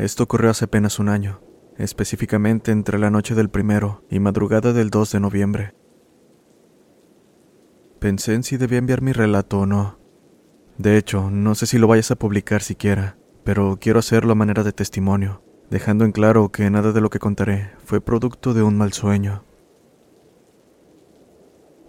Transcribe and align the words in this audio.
Esto 0.00 0.22
ocurrió 0.22 0.48
hace 0.48 0.64
apenas 0.64 0.98
un 0.98 1.10
año, 1.10 1.42
específicamente 1.76 2.72
entre 2.72 2.98
la 2.98 3.10
noche 3.10 3.34
del 3.34 3.50
primero 3.50 4.02
y 4.08 4.18
madrugada 4.18 4.72
del 4.72 4.88
2 4.88 5.12
de 5.12 5.20
noviembre. 5.20 5.74
Pensé 7.98 8.32
en 8.32 8.42
si 8.42 8.56
debía 8.56 8.78
enviar 8.78 9.02
mi 9.02 9.12
relato 9.12 9.58
o 9.58 9.66
no. 9.66 9.98
De 10.78 10.96
hecho, 10.96 11.30
no 11.30 11.54
sé 11.54 11.66
si 11.66 11.76
lo 11.76 11.86
vayas 11.86 12.10
a 12.10 12.16
publicar 12.16 12.62
siquiera, 12.62 13.18
pero 13.44 13.76
quiero 13.78 13.98
hacerlo 13.98 14.32
a 14.32 14.36
manera 14.36 14.62
de 14.62 14.72
testimonio, 14.72 15.42
dejando 15.68 16.06
en 16.06 16.12
claro 16.12 16.50
que 16.50 16.70
nada 16.70 16.92
de 16.92 17.02
lo 17.02 17.10
que 17.10 17.18
contaré 17.18 17.72
fue 17.84 18.00
producto 18.00 18.54
de 18.54 18.62
un 18.62 18.78
mal 18.78 18.94
sueño. 18.94 19.44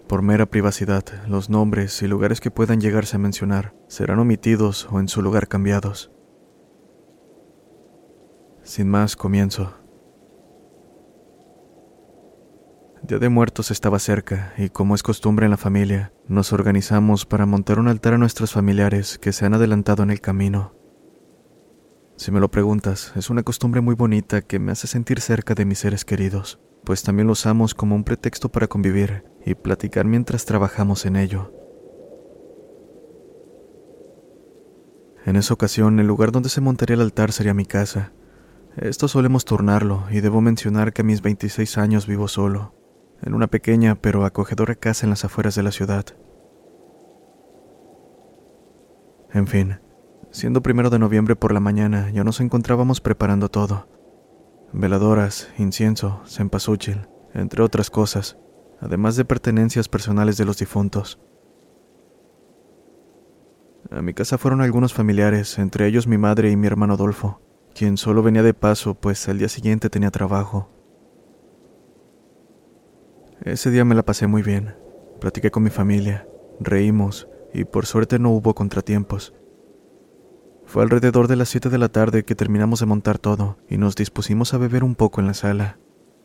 Por 0.06 0.20
mera 0.20 0.44
privacidad, 0.44 1.02
los 1.26 1.48
nombres 1.48 2.02
y 2.02 2.08
lugares 2.08 2.42
que 2.42 2.50
puedan 2.50 2.78
llegarse 2.78 3.16
a 3.16 3.20
mencionar 3.20 3.74
serán 3.88 4.18
omitidos 4.18 4.86
o 4.92 5.00
en 5.00 5.08
su 5.08 5.22
lugar 5.22 5.48
cambiados. 5.48 6.10
Sin 8.64 8.88
más, 8.88 9.16
comienzo. 9.16 9.74
Día 13.02 13.18
de 13.18 13.28
Muertos 13.28 13.72
estaba 13.72 13.98
cerca 13.98 14.54
y 14.56 14.68
como 14.68 14.94
es 14.94 15.02
costumbre 15.02 15.46
en 15.46 15.50
la 15.50 15.56
familia, 15.56 16.12
nos 16.28 16.52
organizamos 16.52 17.26
para 17.26 17.44
montar 17.44 17.80
un 17.80 17.88
altar 17.88 18.14
a 18.14 18.18
nuestros 18.18 18.52
familiares 18.52 19.18
que 19.18 19.32
se 19.32 19.44
han 19.44 19.54
adelantado 19.54 20.04
en 20.04 20.10
el 20.10 20.20
camino. 20.20 20.76
Si 22.16 22.30
me 22.30 22.38
lo 22.38 22.52
preguntas, 22.52 23.12
es 23.16 23.30
una 23.30 23.42
costumbre 23.42 23.80
muy 23.80 23.96
bonita 23.96 24.42
que 24.42 24.60
me 24.60 24.70
hace 24.70 24.86
sentir 24.86 25.20
cerca 25.20 25.54
de 25.54 25.64
mis 25.64 25.80
seres 25.80 26.04
queridos, 26.04 26.60
pues 26.84 27.02
también 27.02 27.26
lo 27.26 27.32
usamos 27.32 27.74
como 27.74 27.96
un 27.96 28.04
pretexto 28.04 28.52
para 28.52 28.68
convivir 28.68 29.24
y 29.44 29.56
platicar 29.56 30.06
mientras 30.06 30.44
trabajamos 30.44 31.04
en 31.04 31.16
ello. 31.16 31.52
En 35.26 35.34
esa 35.34 35.52
ocasión, 35.52 35.98
el 35.98 36.06
lugar 36.06 36.30
donde 36.30 36.48
se 36.48 36.60
montaría 36.60 36.94
el 36.94 37.00
altar 37.00 37.32
sería 37.32 37.54
mi 37.54 37.66
casa. 37.66 38.12
Esto 38.76 39.06
solemos 39.06 39.44
turnarlo 39.44 40.04
y 40.10 40.20
debo 40.20 40.40
mencionar 40.40 40.94
que 40.94 41.02
a 41.02 41.04
mis 41.04 41.20
26 41.20 41.76
años 41.76 42.06
vivo 42.06 42.26
solo, 42.26 42.74
en 43.22 43.34
una 43.34 43.46
pequeña 43.46 43.96
pero 43.96 44.24
acogedora 44.24 44.74
casa 44.74 45.04
en 45.04 45.10
las 45.10 45.24
afueras 45.26 45.54
de 45.54 45.62
la 45.62 45.72
ciudad. 45.72 46.06
En 49.30 49.46
fin, 49.46 49.80
siendo 50.30 50.62
primero 50.62 50.88
de 50.88 50.98
noviembre 50.98 51.36
por 51.36 51.52
la 51.52 51.60
mañana, 51.60 52.10
ya 52.10 52.24
nos 52.24 52.40
encontrábamos 52.40 53.02
preparando 53.02 53.50
todo. 53.50 53.88
Veladoras, 54.72 55.50
incienso, 55.58 56.22
cempasúchil, 56.24 57.08
entre 57.34 57.62
otras 57.62 57.90
cosas, 57.90 58.38
además 58.80 59.16
de 59.16 59.26
pertenencias 59.26 59.88
personales 59.88 60.38
de 60.38 60.46
los 60.46 60.56
difuntos. 60.56 61.20
A 63.90 64.00
mi 64.00 64.14
casa 64.14 64.38
fueron 64.38 64.62
algunos 64.62 64.94
familiares, 64.94 65.58
entre 65.58 65.86
ellos 65.86 66.06
mi 66.06 66.16
madre 66.16 66.50
y 66.50 66.56
mi 66.56 66.66
hermano 66.66 66.94
Adolfo, 66.94 67.40
quien 67.72 67.96
solo 67.96 68.22
venía 68.22 68.42
de 68.42 68.54
paso, 68.54 68.94
pues 68.94 69.28
al 69.28 69.38
día 69.38 69.48
siguiente 69.48 69.90
tenía 69.90 70.10
trabajo. 70.10 70.68
Ese 73.44 73.70
día 73.70 73.84
me 73.84 73.94
la 73.94 74.04
pasé 74.04 74.26
muy 74.26 74.42
bien. 74.42 74.76
Platiqué 75.20 75.50
con 75.50 75.64
mi 75.64 75.70
familia, 75.70 76.28
reímos 76.60 77.28
y 77.52 77.64
por 77.64 77.86
suerte 77.86 78.18
no 78.18 78.30
hubo 78.30 78.54
contratiempos. 78.54 79.34
Fue 80.64 80.82
alrededor 80.82 81.26
de 81.26 81.36
las 81.36 81.48
7 81.48 81.68
de 81.68 81.78
la 81.78 81.88
tarde 81.88 82.24
que 82.24 82.34
terminamos 82.34 82.80
de 82.80 82.86
montar 82.86 83.18
todo 83.18 83.58
y 83.68 83.78
nos 83.78 83.96
dispusimos 83.96 84.54
a 84.54 84.58
beber 84.58 84.84
un 84.84 84.94
poco 84.94 85.20
en 85.20 85.26
la 85.26 85.34
sala, 85.34 85.78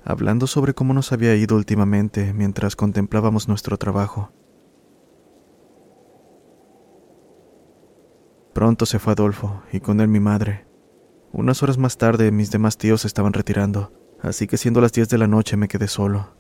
hablando 0.04 0.46
sobre 0.48 0.74
cómo 0.74 0.94
nos 0.94 1.12
había 1.12 1.36
ido 1.36 1.56
últimamente 1.56 2.34
mientras 2.34 2.76
contemplábamos 2.76 3.48
nuestro 3.48 3.78
trabajo. 3.78 4.32
Pronto 8.54 8.86
se 8.86 9.00
fue 9.00 9.14
Adolfo 9.14 9.64
y 9.72 9.80
con 9.80 10.02
él 10.02 10.08
mi 10.08 10.20
madre. 10.20 10.67
Unas 11.38 11.62
horas 11.62 11.78
más 11.78 12.00
tarde 12.00 12.32
mis 12.32 12.50
demás 12.50 12.80
tíos 12.80 13.02
se 13.02 13.08
estaban 13.08 13.32
retirando, 13.32 13.94
así 14.22 14.48
que 14.48 14.58
siendo 14.58 14.82
las 14.82 14.92
10 14.92 15.08
de 15.08 15.20
la 15.20 15.28
noche 15.28 15.56
me 15.56 15.68
quedé 15.68 15.88
solo. 15.88 16.34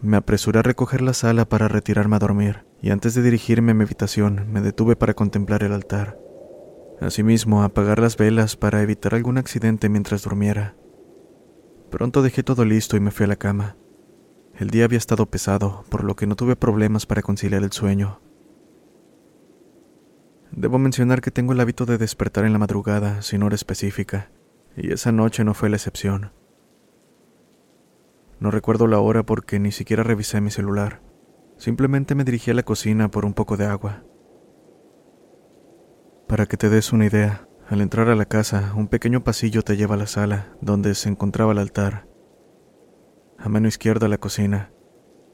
Me 0.00 0.16
apresuré 0.16 0.60
a 0.60 0.62
recoger 0.62 1.02
la 1.02 1.12
sala 1.12 1.46
para 1.46 1.68
retirarme 1.68 2.16
a 2.16 2.18
dormir, 2.18 2.64
y 2.80 2.88
antes 2.88 3.12
de 3.12 3.20
dirigirme 3.20 3.72
a 3.72 3.74
mi 3.74 3.84
habitación 3.84 4.50
me 4.50 4.62
detuve 4.62 4.96
para 4.96 5.12
contemplar 5.12 5.64
el 5.64 5.74
altar. 5.74 6.18
Asimismo, 6.98 7.62
apagar 7.62 7.98
las 7.98 8.16
velas 8.16 8.56
para 8.56 8.80
evitar 8.80 9.14
algún 9.14 9.36
accidente 9.36 9.90
mientras 9.90 10.22
durmiera. 10.22 10.74
Pronto 11.90 12.22
dejé 12.22 12.42
todo 12.42 12.64
listo 12.64 12.96
y 12.96 13.00
me 13.00 13.10
fui 13.10 13.24
a 13.24 13.28
la 13.28 13.36
cama. 13.36 13.76
El 14.54 14.70
día 14.70 14.86
había 14.86 14.96
estado 14.96 15.26
pesado, 15.26 15.84
por 15.90 16.04
lo 16.04 16.16
que 16.16 16.26
no 16.26 16.36
tuve 16.36 16.56
problemas 16.56 17.04
para 17.04 17.20
conciliar 17.20 17.62
el 17.62 17.72
sueño. 17.72 18.22
Debo 20.58 20.76
mencionar 20.80 21.20
que 21.20 21.30
tengo 21.30 21.52
el 21.52 21.60
hábito 21.60 21.86
de 21.86 21.98
despertar 21.98 22.44
en 22.44 22.52
la 22.52 22.58
madrugada 22.58 23.22
sin 23.22 23.44
hora 23.44 23.54
específica, 23.54 24.32
y 24.76 24.92
esa 24.92 25.12
noche 25.12 25.44
no 25.44 25.54
fue 25.54 25.68
la 25.68 25.76
excepción. 25.76 26.32
No 28.40 28.50
recuerdo 28.50 28.88
la 28.88 28.98
hora 28.98 29.22
porque 29.22 29.60
ni 29.60 29.70
siquiera 29.70 30.02
revisé 30.02 30.40
mi 30.40 30.50
celular. 30.50 31.00
Simplemente 31.58 32.16
me 32.16 32.24
dirigí 32.24 32.50
a 32.50 32.54
la 32.54 32.64
cocina 32.64 33.08
por 33.08 33.24
un 33.24 33.34
poco 33.34 33.56
de 33.56 33.66
agua. 33.66 34.02
Para 36.26 36.46
que 36.46 36.56
te 36.56 36.68
des 36.68 36.92
una 36.92 37.06
idea, 37.06 37.46
al 37.68 37.80
entrar 37.80 38.08
a 38.08 38.16
la 38.16 38.24
casa, 38.24 38.72
un 38.74 38.88
pequeño 38.88 39.22
pasillo 39.22 39.62
te 39.62 39.76
lleva 39.76 39.94
a 39.94 39.98
la 39.98 40.08
sala, 40.08 40.56
donde 40.60 40.96
se 40.96 41.08
encontraba 41.08 41.52
el 41.52 41.58
altar. 41.58 42.08
A 43.38 43.48
mano 43.48 43.68
izquierda 43.68 44.08
la 44.08 44.18
cocina. 44.18 44.72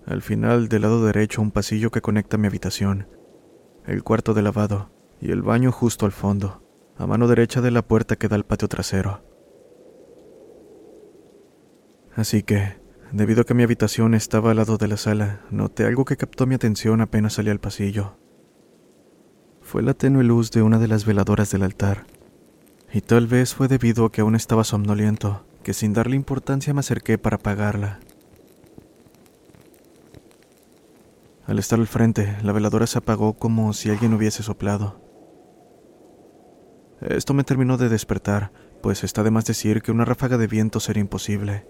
Al 0.04 0.20
final, 0.20 0.68
del 0.68 0.82
lado 0.82 1.02
derecho, 1.02 1.40
un 1.40 1.50
pasillo 1.50 1.90
que 1.90 2.02
conecta 2.02 2.36
mi 2.36 2.46
habitación, 2.46 3.08
el 3.86 4.02
cuarto 4.02 4.34
de 4.34 4.42
lavado 4.42 4.93
y 5.24 5.32
el 5.32 5.42
baño 5.42 5.72
justo 5.72 6.06
al 6.06 6.12
fondo, 6.12 6.62
a 6.96 7.08
mano 7.08 7.26
derecha 7.26 7.60
de 7.60 7.72
la 7.72 7.82
puerta 7.82 8.14
que 8.14 8.28
da 8.28 8.36
al 8.36 8.44
patio 8.44 8.68
trasero. 8.68 9.24
Así 12.14 12.44
que, 12.44 12.84
Debido 13.14 13.42
a 13.42 13.44
que 13.44 13.54
mi 13.54 13.62
habitación 13.62 14.12
estaba 14.14 14.50
al 14.50 14.56
lado 14.56 14.76
de 14.76 14.88
la 14.88 14.96
sala, 14.96 15.42
noté 15.52 15.84
algo 15.84 16.04
que 16.04 16.16
captó 16.16 16.48
mi 16.48 16.56
atención 16.56 17.00
apenas 17.00 17.34
salí 17.34 17.48
al 17.48 17.60
pasillo. 17.60 18.16
Fue 19.62 19.84
la 19.84 19.94
tenue 19.94 20.24
luz 20.24 20.50
de 20.50 20.62
una 20.62 20.80
de 20.80 20.88
las 20.88 21.06
veladoras 21.06 21.52
del 21.52 21.62
altar, 21.62 22.06
y 22.92 23.02
tal 23.02 23.28
vez 23.28 23.54
fue 23.54 23.68
debido 23.68 24.06
a 24.06 24.10
que 24.10 24.22
aún 24.22 24.34
estaba 24.34 24.64
somnoliento, 24.64 25.46
que 25.62 25.74
sin 25.74 25.92
darle 25.92 26.16
importancia 26.16 26.74
me 26.74 26.80
acerqué 26.80 27.16
para 27.16 27.36
apagarla. 27.36 28.00
Al 31.46 31.60
estar 31.60 31.78
al 31.78 31.86
frente, 31.86 32.36
la 32.42 32.50
veladora 32.50 32.88
se 32.88 32.98
apagó 32.98 33.34
como 33.34 33.72
si 33.74 33.90
alguien 33.90 34.12
hubiese 34.12 34.42
soplado. 34.42 35.03
Esto 37.04 37.34
me 37.34 37.44
terminó 37.44 37.76
de 37.76 37.90
despertar, 37.90 38.50
pues 38.82 39.04
está 39.04 39.22
de 39.22 39.30
más 39.30 39.44
decir 39.44 39.82
que 39.82 39.92
una 39.92 40.06
ráfaga 40.06 40.38
de 40.38 40.46
viento 40.46 40.80
sería 40.80 41.02
imposible. 41.02 41.66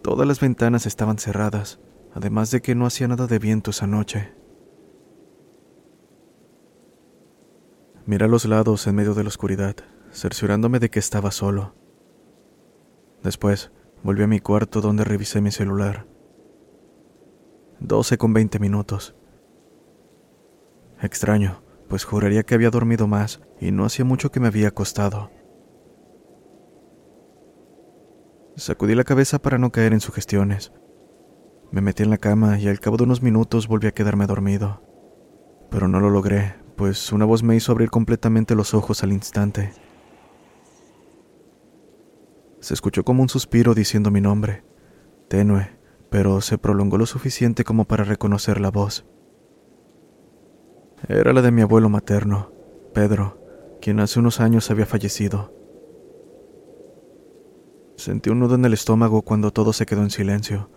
Todas 0.00 0.28
las 0.28 0.38
ventanas 0.38 0.86
estaban 0.86 1.18
cerradas, 1.18 1.80
además 2.14 2.52
de 2.52 2.62
que 2.62 2.76
no 2.76 2.86
hacía 2.86 3.08
nada 3.08 3.26
de 3.26 3.40
viento 3.40 3.72
esa 3.72 3.88
noche. 3.88 4.32
Miré 8.06 8.26
a 8.26 8.28
los 8.28 8.44
lados 8.44 8.86
en 8.86 8.94
medio 8.94 9.14
de 9.14 9.24
la 9.24 9.28
oscuridad, 9.28 9.74
cerciorándome 10.12 10.78
de 10.78 10.88
que 10.88 11.00
estaba 11.00 11.32
solo. 11.32 11.74
Después, 13.24 13.72
volví 14.04 14.22
a 14.22 14.28
mi 14.28 14.38
cuarto 14.38 14.80
donde 14.80 15.02
revisé 15.02 15.40
mi 15.40 15.50
celular. 15.50 16.06
12 17.80 18.18
con 18.18 18.32
20 18.32 18.60
minutos. 18.60 19.16
Extraño, 21.02 21.62
pues 21.90 22.04
juraría 22.04 22.44
que 22.44 22.54
había 22.54 22.70
dormido 22.70 23.08
más 23.08 23.40
y 23.60 23.72
no 23.72 23.84
hacía 23.84 24.04
mucho 24.04 24.30
que 24.30 24.38
me 24.38 24.46
había 24.46 24.68
acostado. 24.68 25.32
Sacudí 28.54 28.94
la 28.94 29.02
cabeza 29.02 29.40
para 29.40 29.58
no 29.58 29.72
caer 29.72 29.92
en 29.92 30.00
sugestiones. 30.00 30.72
Me 31.72 31.80
metí 31.80 32.04
en 32.04 32.10
la 32.10 32.18
cama 32.18 32.60
y 32.60 32.68
al 32.68 32.78
cabo 32.78 32.96
de 32.96 33.04
unos 33.04 33.22
minutos 33.22 33.66
volví 33.66 33.88
a 33.88 33.92
quedarme 33.92 34.28
dormido. 34.28 34.82
Pero 35.68 35.88
no 35.88 35.98
lo 35.98 36.10
logré, 36.10 36.54
pues 36.76 37.12
una 37.12 37.24
voz 37.24 37.42
me 37.42 37.56
hizo 37.56 37.72
abrir 37.72 37.90
completamente 37.90 38.54
los 38.54 38.72
ojos 38.72 39.02
al 39.02 39.12
instante. 39.12 39.72
Se 42.60 42.72
escuchó 42.72 43.04
como 43.04 43.22
un 43.22 43.28
suspiro 43.28 43.74
diciendo 43.74 44.12
mi 44.12 44.20
nombre, 44.20 44.62
tenue, 45.28 45.76
pero 46.08 46.40
se 46.40 46.56
prolongó 46.56 46.98
lo 46.98 47.06
suficiente 47.06 47.64
como 47.64 47.86
para 47.86 48.04
reconocer 48.04 48.60
la 48.60 48.70
voz. 48.70 49.06
Era 51.08 51.32
la 51.32 51.42
de 51.42 51.50
mi 51.50 51.62
abuelo 51.62 51.88
materno, 51.88 52.52
Pedro, 52.92 53.78
quien 53.80 54.00
hace 54.00 54.20
unos 54.20 54.40
años 54.40 54.70
había 54.70 54.86
fallecido. 54.86 55.54
Sentí 57.96 58.30
un 58.30 58.40
nudo 58.40 58.54
en 58.54 58.64
el 58.64 58.72
estómago 58.72 59.22
cuando 59.22 59.50
todo 59.52 59.72
se 59.72 59.86
quedó 59.86 60.02
en 60.02 60.10
silencio. 60.10 60.70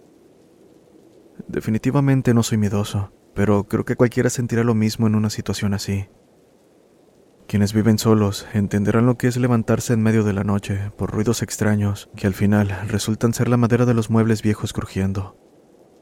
Definitivamente 1.47 2.33
no 2.33 2.43
soy 2.43 2.57
miedoso, 2.57 3.11
pero 3.33 3.65
creo 3.65 3.85
que 3.85 3.95
cualquiera 3.95 4.29
sentirá 4.29 4.63
lo 4.63 4.75
mismo 4.75 5.07
en 5.07 5.15
una 5.15 5.29
situación 5.29 5.73
así. 5.73 6.07
Quienes 7.47 7.73
viven 7.73 7.99
solos 7.99 8.47
entenderán 8.53 9.05
lo 9.05 9.17
que 9.17 9.27
es 9.27 9.37
levantarse 9.37 9.93
en 9.93 10.01
medio 10.01 10.23
de 10.23 10.33
la 10.33 10.43
noche 10.43 10.91
por 10.97 11.11
ruidos 11.11 11.41
extraños 11.41 12.09
que 12.15 12.27
al 12.27 12.33
final 12.33 12.69
resultan 12.87 13.33
ser 13.33 13.47
la 13.49 13.57
madera 13.57 13.85
de 13.85 13.93
los 13.93 14.09
muebles 14.09 14.41
viejos 14.41 14.73
crujiendo, 14.73 15.37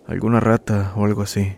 alguna 0.08 0.40
rata 0.40 0.94
o 0.96 1.06
algo 1.06 1.24
así. 1.24 1.58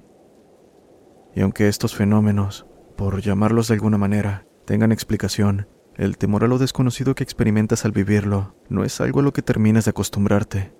Y 1.35 1.41
aunque 1.41 1.67
estos 1.67 1.95
fenómenos, 1.95 2.65
por 2.95 3.21
llamarlos 3.21 3.67
de 3.67 3.75
alguna 3.75 3.97
manera, 3.97 4.45
tengan 4.65 4.91
explicación, 4.91 5.67
el 5.95 6.17
temor 6.17 6.43
a 6.43 6.47
lo 6.47 6.57
desconocido 6.57 7.15
que 7.15 7.23
experimentas 7.23 7.85
al 7.85 7.91
vivirlo 7.91 8.55
no 8.69 8.83
es 8.83 8.99
algo 9.01 9.19
a 9.19 9.23
lo 9.23 9.33
que 9.33 9.41
terminas 9.41 9.85
de 9.85 9.91
acostumbrarte. 9.91 10.73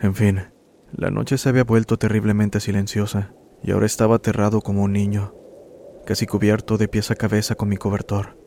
En 0.00 0.14
fin, 0.14 0.42
la 0.92 1.10
noche 1.10 1.38
se 1.38 1.48
había 1.48 1.64
vuelto 1.64 1.98
terriblemente 1.98 2.60
silenciosa 2.60 3.32
y 3.62 3.70
ahora 3.70 3.86
estaba 3.86 4.16
aterrado 4.16 4.60
como 4.60 4.82
un 4.82 4.92
niño, 4.92 5.34
casi 6.04 6.26
cubierto 6.26 6.76
de 6.76 6.88
pies 6.88 7.10
a 7.10 7.14
cabeza 7.14 7.54
con 7.54 7.68
mi 7.68 7.76
cobertor. 7.76 8.38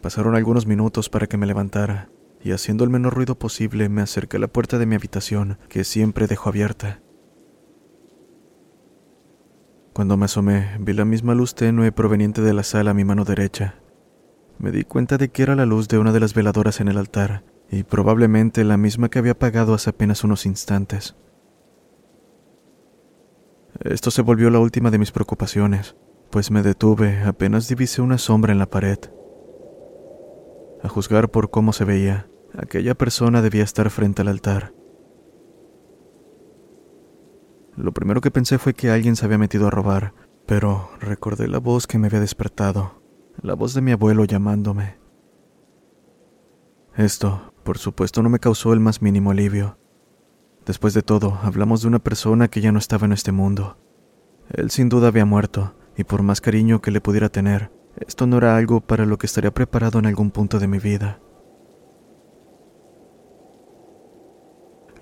Pasaron 0.00 0.36
algunos 0.36 0.66
minutos 0.66 1.08
para 1.08 1.26
que 1.26 1.36
me 1.36 1.46
levantara 1.46 2.10
y 2.42 2.52
haciendo 2.52 2.84
el 2.84 2.90
menor 2.90 3.14
ruido 3.14 3.38
posible 3.38 3.88
me 3.88 4.02
acerqué 4.02 4.36
a 4.36 4.40
la 4.40 4.48
puerta 4.48 4.78
de 4.78 4.86
mi 4.86 4.94
habitación 4.94 5.58
que 5.68 5.84
siempre 5.84 6.26
dejo 6.26 6.48
abierta. 6.48 7.00
Cuando 9.92 10.16
me 10.16 10.26
asomé, 10.26 10.76
vi 10.78 10.92
la 10.92 11.06
misma 11.06 11.34
luz 11.34 11.54
tenue 11.54 11.90
proveniente 11.90 12.42
de 12.42 12.52
la 12.52 12.62
sala 12.62 12.90
a 12.90 12.94
mi 12.94 13.04
mano 13.04 13.24
derecha. 13.24 13.76
Me 14.58 14.70
di 14.70 14.84
cuenta 14.84 15.16
de 15.16 15.30
que 15.30 15.42
era 15.42 15.56
la 15.56 15.64
luz 15.64 15.88
de 15.88 15.98
una 15.98 16.12
de 16.12 16.20
las 16.20 16.34
veladoras 16.34 16.80
en 16.80 16.88
el 16.88 16.98
altar, 16.98 17.44
y 17.70 17.82
probablemente 17.82 18.62
la 18.64 18.76
misma 18.76 19.08
que 19.08 19.18
había 19.18 19.32
apagado 19.32 19.72
hace 19.72 19.90
apenas 19.90 20.22
unos 20.22 20.44
instantes. 20.44 21.16
Esto 23.80 24.10
se 24.10 24.22
volvió 24.22 24.50
la 24.50 24.58
última 24.58 24.90
de 24.90 24.98
mis 24.98 25.12
preocupaciones, 25.12 25.96
pues 26.30 26.50
me 26.50 26.62
detuve 26.62 27.22
apenas 27.24 27.68
divisé 27.68 28.02
una 28.02 28.18
sombra 28.18 28.52
en 28.52 28.58
la 28.58 28.66
pared. 28.68 28.98
A 30.86 30.88
juzgar 30.88 31.32
por 31.32 31.50
cómo 31.50 31.72
se 31.72 31.84
veía, 31.84 32.28
aquella 32.56 32.94
persona 32.94 33.42
debía 33.42 33.64
estar 33.64 33.90
frente 33.90 34.22
al 34.22 34.28
altar, 34.28 34.72
lo 37.74 37.90
primero 37.90 38.20
que 38.20 38.30
pensé 38.30 38.58
fue 38.58 38.72
que 38.72 38.90
alguien 38.90 39.16
se 39.16 39.24
había 39.24 39.36
metido 39.36 39.66
a 39.66 39.70
robar, 39.70 40.14
pero 40.46 40.90
recordé 41.00 41.48
la 41.48 41.58
voz 41.58 41.88
que 41.88 41.98
me 41.98 42.06
había 42.06 42.20
despertado, 42.20 43.02
la 43.42 43.54
voz 43.54 43.74
de 43.74 43.82
mi 43.82 43.90
abuelo 43.90 44.24
llamándome. 44.24 44.96
Esto, 46.94 47.52
por 47.64 47.78
supuesto, 47.78 48.22
no 48.22 48.30
me 48.30 48.38
causó 48.38 48.72
el 48.72 48.78
más 48.78 49.02
mínimo 49.02 49.32
alivio. 49.32 49.76
Después 50.64 50.94
de 50.94 51.02
todo, 51.02 51.40
hablamos 51.42 51.82
de 51.82 51.88
una 51.88 51.98
persona 51.98 52.46
que 52.46 52.60
ya 52.60 52.70
no 52.70 52.78
estaba 52.78 53.06
en 53.06 53.12
este 53.12 53.32
mundo. 53.32 53.76
Él 54.50 54.70
sin 54.70 54.88
duda 54.88 55.08
había 55.08 55.24
muerto, 55.24 55.74
y 55.96 56.04
por 56.04 56.22
más 56.22 56.40
cariño 56.40 56.80
que 56.80 56.92
le 56.92 57.00
pudiera 57.00 57.28
tener, 57.28 57.72
esto 58.06 58.26
no 58.26 58.38
era 58.38 58.56
algo 58.56 58.80
para 58.80 59.06
lo 59.06 59.18
que 59.18 59.26
estaría 59.26 59.52
preparado 59.52 59.98
en 59.98 60.06
algún 60.06 60.30
punto 60.30 60.58
de 60.58 60.68
mi 60.68 60.78
vida. 60.78 61.20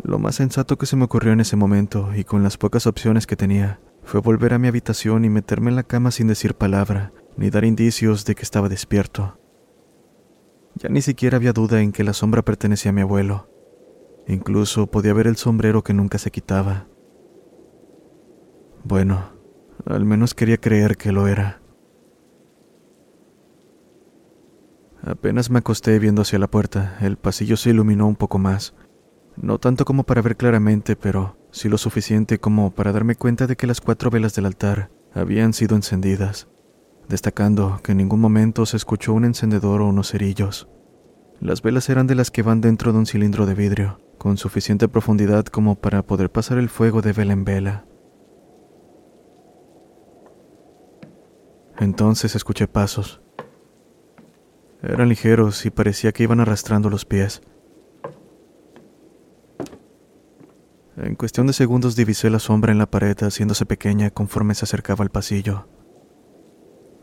Lo 0.03 0.19
más 0.19 0.37
sensato 0.37 0.77
que 0.77 0.87
se 0.87 0.97
me 0.97 1.05
ocurrió 1.05 1.33
en 1.33 1.41
ese 1.41 1.57
momento, 1.57 2.15
y 2.15 2.25
con 2.25 2.43
las 2.43 2.59
pocas 2.59 2.87
opciones 2.87 3.27
que 3.27 3.37
tenía, 3.37 3.81
fue 4.03 4.21
volver 4.21 4.53
a 4.53 4.59
mi 4.59 4.69
habitación 4.69 5.25
y 5.25 5.31
meterme 5.31 5.71
en 5.71 5.77
la 5.77 5.83
cama 5.83 6.11
sin 6.11 6.27
decir 6.27 6.55
palabra, 6.55 7.13
ni 7.37 7.51
dar 7.51 7.65
indicios 7.65 8.25
de 8.25 8.35
que 8.35 8.43
estaba 8.43 8.69
despierto. 8.69 9.39
Ya 10.75 10.89
ni 10.89 11.01
siquiera 11.01 11.37
había 11.37 11.53
duda 11.53 11.81
en 11.81 11.93
que 11.93 12.05
la 12.05 12.13
sombra 12.13 12.43
pertenecía 12.43 12.91
a 12.91 12.93
mi 12.93 13.01
abuelo. 13.01 13.49
Incluso 14.27 14.89
podía 14.89 15.15
ver 15.15 15.27
el 15.27 15.37
sombrero 15.37 15.83
que 15.83 15.95
nunca 15.95 16.19
se 16.19 16.31
quitaba. 16.31 16.87
Bueno, 18.83 19.33
al 19.87 20.05
menos 20.05 20.35
quería 20.35 20.59
creer 20.59 20.97
que 20.97 21.13
lo 21.13 21.29
era. 21.29 21.64
Apenas 25.07 25.51
me 25.51 25.59
acosté 25.59 25.99
viendo 25.99 26.23
hacia 26.23 26.39
la 26.39 26.49
puerta, 26.49 26.97
el 27.03 27.19
pasillo 27.19 27.59
se 27.59 27.69
iluminó 27.71 28.07
un 28.07 28.17
poco 28.17 28.39
más, 28.39 28.75
no 29.37 29.59
tanto 29.59 29.85
como 29.85 30.05
para 30.05 30.23
ver 30.23 30.37
claramente, 30.37 30.97
pero 30.97 31.37
sí 31.51 31.69
lo 31.69 31.77
suficiente 31.77 32.39
como 32.39 32.75
para 32.75 32.91
darme 32.91 33.15
cuenta 33.15 33.47
de 33.47 33.55
que 33.55 33.67
las 33.67 33.83
cuatro 33.83 34.09
velas 34.09 34.35
del 34.35 34.47
altar 34.47 34.91
habían 35.13 35.53
sido 35.53 35.77
encendidas, 35.77 36.49
destacando 37.07 37.81
que 37.83 37.93
en 37.93 37.99
ningún 37.99 38.21
momento 38.21 38.65
se 38.65 38.79
escuchó 38.79 39.13
un 39.13 39.27
encendedor 39.27 39.83
o 39.83 39.89
unos 39.89 40.11
cerillos. 40.11 40.69
Las 41.39 41.61
velas 41.61 41.91
eran 41.91 42.07
de 42.07 42.15
las 42.15 42.31
que 42.31 42.43
van 42.43 42.63
dentro 42.63 42.93
de 42.93 42.99
un 42.99 43.07
cilindro 43.07 43.45
de 43.45 43.55
vidrio, 43.55 43.99
con 44.17 44.39
suficiente 44.39 44.89
profundidad 44.89 45.45
como 45.45 45.75
para 45.75 46.03
poder 46.03 46.31
pasar 46.31 46.57
el 46.57 46.71
fuego 46.71 47.03
de 47.03 47.13
vela 47.13 47.35
en 47.35 47.45
vela. 47.45 47.85
Entonces 51.79 52.35
escuché 52.35 52.69
pasos. 52.69 53.24
Eran 54.87 55.09
ligeros 55.09 55.65
y 55.65 55.71
parecía 55.71 56.13
que 56.13 56.25
iban 56.25 56.41
arrastrando 56.41 56.91
los 56.91 57.07
pies. 57.07 57.41
En 60.97 61.15
cuestión 61.15 61.47
de 61.47 61.55
segundos 61.55 61.97
divisé 61.97 62.29
la 62.29 62.39
sombra 62.39 62.71
en 62.71 62.79
la 62.79 62.91
pared 62.91 63.17
haciéndose 63.17 63.65
pequeña 63.65 64.11
conforme 64.11 64.55
se 64.55 64.67
acercaba 64.67 65.03
al 65.03 65.11
pasillo. 65.11 65.67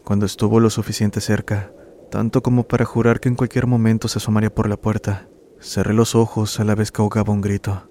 Cuando 0.04 0.28
estuvo 0.28 0.60
lo 0.60 0.70
suficiente 0.70 1.22
cerca, 1.22 1.74
tanto 2.12 2.44
como 2.44 2.68
para 2.68 2.86
jurar 2.86 3.20
que 3.20 3.30
en 3.30 3.36
cualquier 3.36 3.66
momento 3.66 4.08
se 4.08 4.20
asomaría 4.20 4.54
por 4.54 4.70
la 4.70 4.78
puerta, 4.78 5.28
cerré 5.60 5.96
los 5.96 6.14
ojos 6.14 6.60
a 6.60 6.64
la 6.64 6.76
vez 6.76 6.92
que 6.92 7.02
ahogaba 7.02 7.34
un 7.34 7.42
grito. 7.42 7.90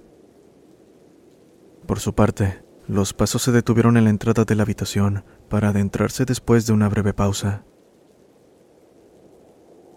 Por 1.87 1.99
su 1.99 2.15
parte, 2.15 2.63
los 2.87 3.13
pasos 3.13 3.43
se 3.43 3.51
detuvieron 3.51 3.97
en 3.97 4.05
la 4.05 4.11
entrada 4.11 4.45
de 4.45 4.55
la 4.55 4.63
habitación 4.63 5.25
para 5.49 5.71
adentrarse 5.71 6.25
después 6.25 6.67
de 6.67 6.75
una 6.75 6.89
breve 6.89 7.13
pausa. 7.13 7.65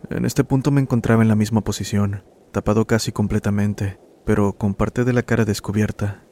En 0.09 0.25
este 0.25 0.43
punto 0.43 0.71
me 0.71 0.81
encontraba 0.81 1.21
en 1.21 1.29
la 1.29 1.35
misma 1.35 1.61
posición, 1.61 2.23
tapado 2.51 2.85
casi 2.85 3.11
completamente, 3.11 3.99
pero 4.25 4.53
con 4.53 4.73
parte 4.73 5.03
de 5.03 5.13
la 5.13 5.23
cara 5.23 5.45
descubierta. 5.45 6.25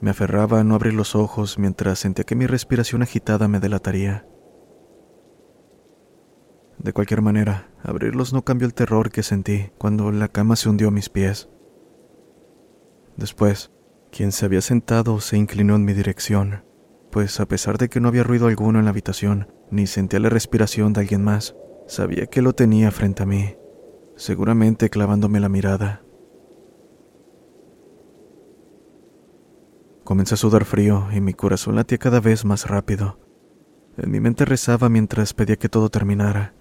Me 0.00 0.10
aferraba 0.10 0.60
a 0.60 0.64
no 0.64 0.74
abrir 0.74 0.94
los 0.94 1.14
ojos 1.14 1.58
mientras 1.58 1.98
sentía 1.98 2.24
que 2.24 2.34
mi 2.34 2.46
respiración 2.46 3.02
agitada 3.02 3.48
me 3.48 3.60
delataría. 3.60 4.26
De 6.78 6.92
cualquier 6.92 7.22
manera, 7.22 7.70
abrirlos 7.82 8.32
no 8.32 8.44
cambió 8.44 8.66
el 8.66 8.74
terror 8.74 9.10
que 9.10 9.22
sentí 9.22 9.70
cuando 9.78 10.10
la 10.10 10.28
cama 10.28 10.56
se 10.56 10.68
hundió 10.68 10.88
a 10.88 10.90
mis 10.90 11.08
pies. 11.08 11.48
Después, 13.16 13.70
quien 14.10 14.32
se 14.32 14.44
había 14.44 14.60
sentado 14.60 15.20
se 15.20 15.38
inclinó 15.38 15.76
en 15.76 15.84
mi 15.84 15.94
dirección, 15.94 16.64
pues 17.10 17.40
a 17.40 17.46
pesar 17.46 17.78
de 17.78 17.88
que 17.88 18.00
no 18.00 18.08
había 18.08 18.24
ruido 18.24 18.48
alguno 18.48 18.78
en 18.78 18.84
la 18.84 18.90
habitación, 18.90 19.48
ni 19.70 19.86
sentía 19.86 20.20
la 20.20 20.28
respiración 20.28 20.92
de 20.92 21.00
alguien 21.00 21.22
más, 21.22 21.56
sabía 21.86 22.26
que 22.26 22.42
lo 22.42 22.54
tenía 22.54 22.90
frente 22.90 23.22
a 23.22 23.26
mí, 23.26 23.56
seguramente 24.16 24.90
clavándome 24.90 25.40
la 25.40 25.48
mirada. 25.48 26.02
Comencé 30.04 30.34
a 30.34 30.36
sudar 30.36 30.64
frío 30.66 31.08
y 31.14 31.20
mi 31.20 31.32
corazón 31.32 31.76
latía 31.76 31.98
cada 31.98 32.20
vez 32.20 32.44
más 32.44 32.68
rápido. 32.68 33.18
En 33.96 34.10
mi 34.10 34.20
mente 34.20 34.44
rezaba 34.44 34.88
mientras 34.88 35.32
pedía 35.32 35.56
que 35.56 35.68
todo 35.68 35.88
terminara. 35.88 36.54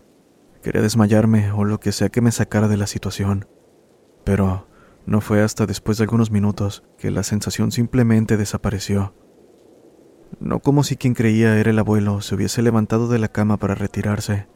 Quería 0.61 0.81
desmayarme 0.81 1.51
o 1.51 1.65
lo 1.65 1.79
que 1.79 1.91
sea 1.91 2.07
que 2.07 2.21
me 2.21 2.31
sacara 2.31 2.69
de 2.69 2.77
la 2.77 2.87
situación. 2.87 3.47
Pero 4.23 4.67
no 5.05 5.19
fue 5.19 5.41
hasta 5.41 5.65
después 5.65 5.97
de 5.97 6.05
algunos 6.05 6.31
minutos 6.31 6.83
que 6.97 7.11
la 7.11 7.23
sensación 7.23 7.71
simplemente 7.71 8.37
desapareció. 8.37 9.13
No 10.39 10.59
como 10.59 10.83
si 10.83 10.95
quien 10.95 11.13
creía 11.13 11.57
era 11.59 11.71
el 11.71 11.79
abuelo 11.79 12.21
se 12.21 12.35
hubiese 12.35 12.61
levantado 12.61 13.09
de 13.09 13.19
la 13.19 13.27
cama 13.27 13.57
para 13.57 13.75
retirarse. 13.75 14.47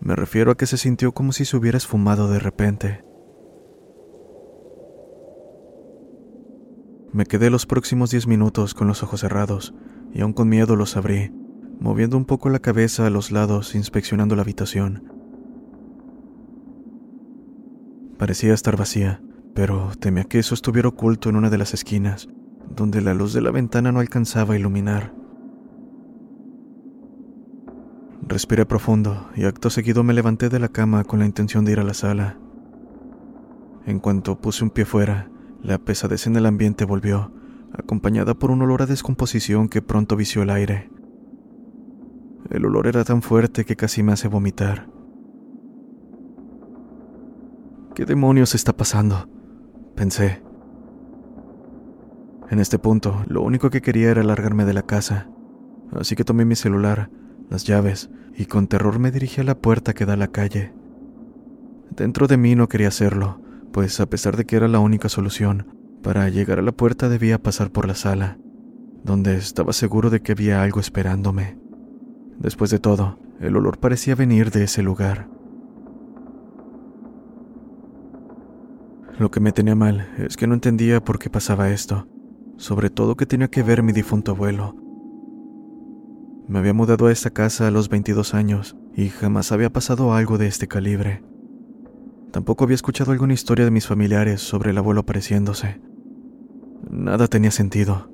Me 0.00 0.14
refiero 0.16 0.52
a 0.52 0.56
que 0.56 0.66
se 0.66 0.76
sintió 0.76 1.12
como 1.12 1.32
si 1.32 1.44
se 1.44 1.56
hubiera 1.56 1.78
esfumado 1.78 2.30
de 2.30 2.38
repente. 2.38 3.04
Me 7.12 7.26
quedé 7.26 7.50
los 7.50 7.66
próximos 7.66 8.10
diez 8.10 8.26
minutos 8.26 8.74
con 8.74 8.86
los 8.86 9.02
ojos 9.02 9.20
cerrados, 9.20 9.74
y 10.12 10.20
aún 10.20 10.32
con 10.32 10.48
miedo 10.48 10.76
los 10.76 10.96
abrí, 10.96 11.32
moviendo 11.80 12.16
un 12.16 12.24
poco 12.24 12.48
la 12.48 12.58
cabeza 12.58 13.06
a 13.06 13.10
los 13.10 13.30
lados, 13.30 13.74
inspeccionando 13.74 14.36
la 14.36 14.42
habitación. 14.42 15.12
Parecía 18.18 18.52
estar 18.52 18.76
vacía, 18.76 19.22
pero 19.54 19.90
temía 19.98 20.24
que 20.24 20.38
eso 20.38 20.54
estuviera 20.54 20.88
oculto 20.88 21.28
en 21.28 21.36
una 21.36 21.50
de 21.50 21.58
las 21.58 21.72
esquinas, 21.72 22.28
donde 22.68 23.00
la 23.00 23.14
luz 23.14 23.32
de 23.32 23.40
la 23.40 23.50
ventana 23.50 23.90
no 23.90 24.00
alcanzaba 24.00 24.54
a 24.54 24.58
iluminar. 24.58 25.14
Respiré 28.28 28.66
profundo 28.66 29.30
y 29.34 29.44
acto 29.44 29.70
seguido 29.70 30.04
me 30.04 30.12
levanté 30.12 30.50
de 30.50 30.58
la 30.58 30.68
cama 30.68 31.02
con 31.04 31.18
la 31.18 31.24
intención 31.24 31.64
de 31.64 31.72
ir 31.72 31.80
a 31.80 31.82
la 31.82 31.94
sala. 31.94 32.36
En 33.86 34.00
cuanto 34.00 34.38
puse 34.38 34.62
un 34.64 34.68
pie 34.68 34.84
fuera, 34.84 35.30
la 35.62 35.78
pesadez 35.78 36.26
en 36.26 36.36
el 36.36 36.44
ambiente 36.44 36.84
volvió, 36.84 37.32
acompañada 37.72 38.34
por 38.34 38.50
un 38.50 38.60
olor 38.60 38.82
a 38.82 38.86
descomposición 38.86 39.70
que 39.70 39.80
pronto 39.80 40.14
vició 40.14 40.42
el 40.42 40.50
aire. 40.50 40.90
El 42.50 42.66
olor 42.66 42.86
era 42.86 43.02
tan 43.02 43.22
fuerte 43.22 43.64
que 43.64 43.76
casi 43.76 44.02
me 44.02 44.12
hace 44.12 44.28
vomitar. 44.28 44.90
¿Qué 47.94 48.04
demonios 48.04 48.54
está 48.54 48.76
pasando? 48.76 49.26
Pensé. 49.96 50.42
En 52.50 52.58
este 52.58 52.78
punto, 52.78 53.24
lo 53.26 53.40
único 53.40 53.70
que 53.70 53.80
quería 53.80 54.10
era 54.10 54.22
largarme 54.22 54.66
de 54.66 54.74
la 54.74 54.82
casa, 54.82 55.30
así 55.92 56.14
que 56.14 56.24
tomé 56.24 56.44
mi 56.44 56.56
celular, 56.56 57.10
las 57.50 57.64
llaves, 57.64 58.10
y 58.36 58.46
con 58.46 58.68
terror 58.68 58.98
me 58.98 59.10
dirigí 59.10 59.40
a 59.40 59.44
la 59.44 59.58
puerta 59.58 59.94
que 59.94 60.06
da 60.06 60.14
a 60.14 60.16
la 60.16 60.28
calle. 60.28 60.72
Dentro 61.90 62.26
de 62.26 62.36
mí 62.36 62.54
no 62.54 62.68
quería 62.68 62.88
hacerlo, 62.88 63.40
pues 63.72 63.98
a 64.00 64.06
pesar 64.06 64.36
de 64.36 64.44
que 64.44 64.56
era 64.56 64.68
la 64.68 64.78
única 64.78 65.08
solución, 65.08 65.66
para 66.02 66.28
llegar 66.28 66.58
a 66.58 66.62
la 66.62 66.72
puerta 66.72 67.08
debía 67.08 67.42
pasar 67.42 67.70
por 67.70 67.86
la 67.88 67.94
sala, 67.94 68.38
donde 69.02 69.36
estaba 69.36 69.72
seguro 69.72 70.10
de 70.10 70.20
que 70.20 70.32
había 70.32 70.62
algo 70.62 70.80
esperándome. 70.80 71.58
Después 72.38 72.70
de 72.70 72.78
todo, 72.78 73.18
el 73.40 73.56
olor 73.56 73.78
parecía 73.78 74.14
venir 74.14 74.50
de 74.50 74.64
ese 74.64 74.82
lugar. 74.82 75.28
Lo 79.18 79.30
que 79.32 79.40
me 79.40 79.50
tenía 79.50 79.74
mal 79.74 80.08
es 80.18 80.36
que 80.36 80.46
no 80.46 80.54
entendía 80.54 81.04
por 81.04 81.18
qué 81.18 81.28
pasaba 81.28 81.70
esto, 81.70 82.06
sobre 82.56 82.90
todo 82.90 83.16
que 83.16 83.26
tenía 83.26 83.48
que 83.48 83.64
ver 83.64 83.82
mi 83.82 83.92
difunto 83.92 84.32
abuelo. 84.32 84.76
Me 86.48 86.58
había 86.58 86.72
mudado 86.72 87.06
a 87.06 87.12
esta 87.12 87.28
casa 87.28 87.68
a 87.68 87.70
los 87.70 87.90
22 87.90 88.32
años 88.32 88.74
y 88.96 89.10
jamás 89.10 89.52
había 89.52 89.70
pasado 89.70 90.14
algo 90.14 90.38
de 90.38 90.46
este 90.46 90.66
calibre. 90.66 91.22
Tampoco 92.32 92.64
había 92.64 92.74
escuchado 92.74 93.12
alguna 93.12 93.34
historia 93.34 93.66
de 93.66 93.70
mis 93.70 93.86
familiares 93.86 94.40
sobre 94.40 94.70
el 94.70 94.78
abuelo 94.78 95.00
apareciéndose. 95.00 95.78
Nada 96.90 97.28
tenía 97.28 97.50
sentido. 97.50 98.10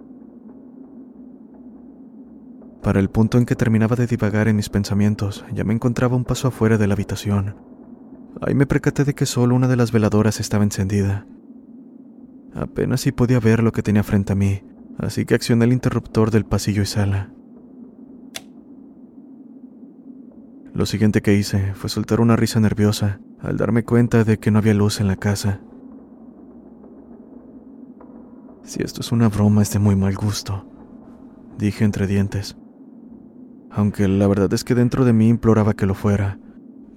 Para 2.83 2.99
el 2.99 3.09
punto 3.09 3.39
en 3.39 3.47
que 3.47 3.55
terminaba 3.55 3.95
de 3.95 4.09
divagar 4.09 4.49
en 4.49 4.57
mis 4.57 4.69
pensamientos, 4.69 5.45
ya 5.53 5.63
me 5.63 5.73
encontraba 5.73 6.17
un 6.17 6.25
paso 6.25 6.49
afuera 6.49 6.77
de 6.77 6.89
la 6.89 6.95
habitación. 6.95 7.57
Ahí 8.41 8.55
me 8.57 8.67
percaté 8.67 9.05
de 9.05 9.15
que 9.15 9.27
solo 9.27 9.55
una 9.55 9.69
de 9.69 9.77
las 9.77 9.93
veladoras 9.93 10.41
estaba 10.41 10.65
encendida. 10.65 11.25
Apenas 12.53 13.03
si 13.03 13.13
podía 13.13 13.39
ver 13.39 13.63
lo 13.63 13.71
que 13.71 13.83
tenía 13.83 14.03
frente 14.03 14.33
a 14.33 14.37
mí, 14.37 14.65
así 14.99 15.25
que 15.25 15.37
accioné 15.37 15.67
el 15.67 15.73
interruptor 15.73 16.33
del 16.33 16.45
pasillo 16.45 16.83
y 16.83 16.87
sala. 16.87 17.31
Lo 20.75 20.87
siguiente 20.87 21.23
que 21.23 21.35
hice 21.35 21.73
fue 21.75 21.89
soltar 21.89 22.21
una 22.21 22.35
risa 22.35 22.59
nerviosa 22.59 23.21
al 23.41 23.57
darme 23.57 23.85
cuenta 23.85 24.25
de 24.25 24.41
que 24.41 24.51
no 24.51 24.59
había 24.59 24.75
luz 24.75 25.01
en 25.01 25.07
la 25.07 25.15
casa. 25.15 25.61
Si 28.65 28.83
esto 28.83 29.01
es 29.01 29.13
una 29.13 29.29
broma 29.29 29.63
es 29.63 29.71
de 29.71 29.79
muy 29.79 29.95
mal 29.95 30.17
gusto, 30.17 30.67
dije 31.57 31.85
entre 31.85 32.09
dientes. 32.09 32.57
Aunque 33.71 34.09
la 34.09 34.27
verdad 34.27 34.53
es 34.53 34.65
que 34.65 34.75
dentro 34.75 35.05
de 35.05 35.13
mí 35.13 35.29
imploraba 35.29 35.75
que 35.75 35.87
lo 35.87 35.95
fuera, 35.95 36.41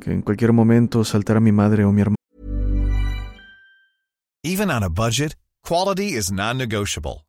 que 0.01 0.12
en 0.12 0.24
cualquier 0.24 0.53
momento 0.53 1.03
saltara 1.03 1.39
mi 1.39 1.51
madre 1.51 1.86
o 1.86 1.91
mi 1.91 2.01
hermano. 2.01 2.15
Even 4.43 4.72
on 4.72 4.84
a 4.84 4.89
budget, 4.89 5.36
quality 5.62 6.17
is 6.17 6.31
non-negotiable. 6.31 7.26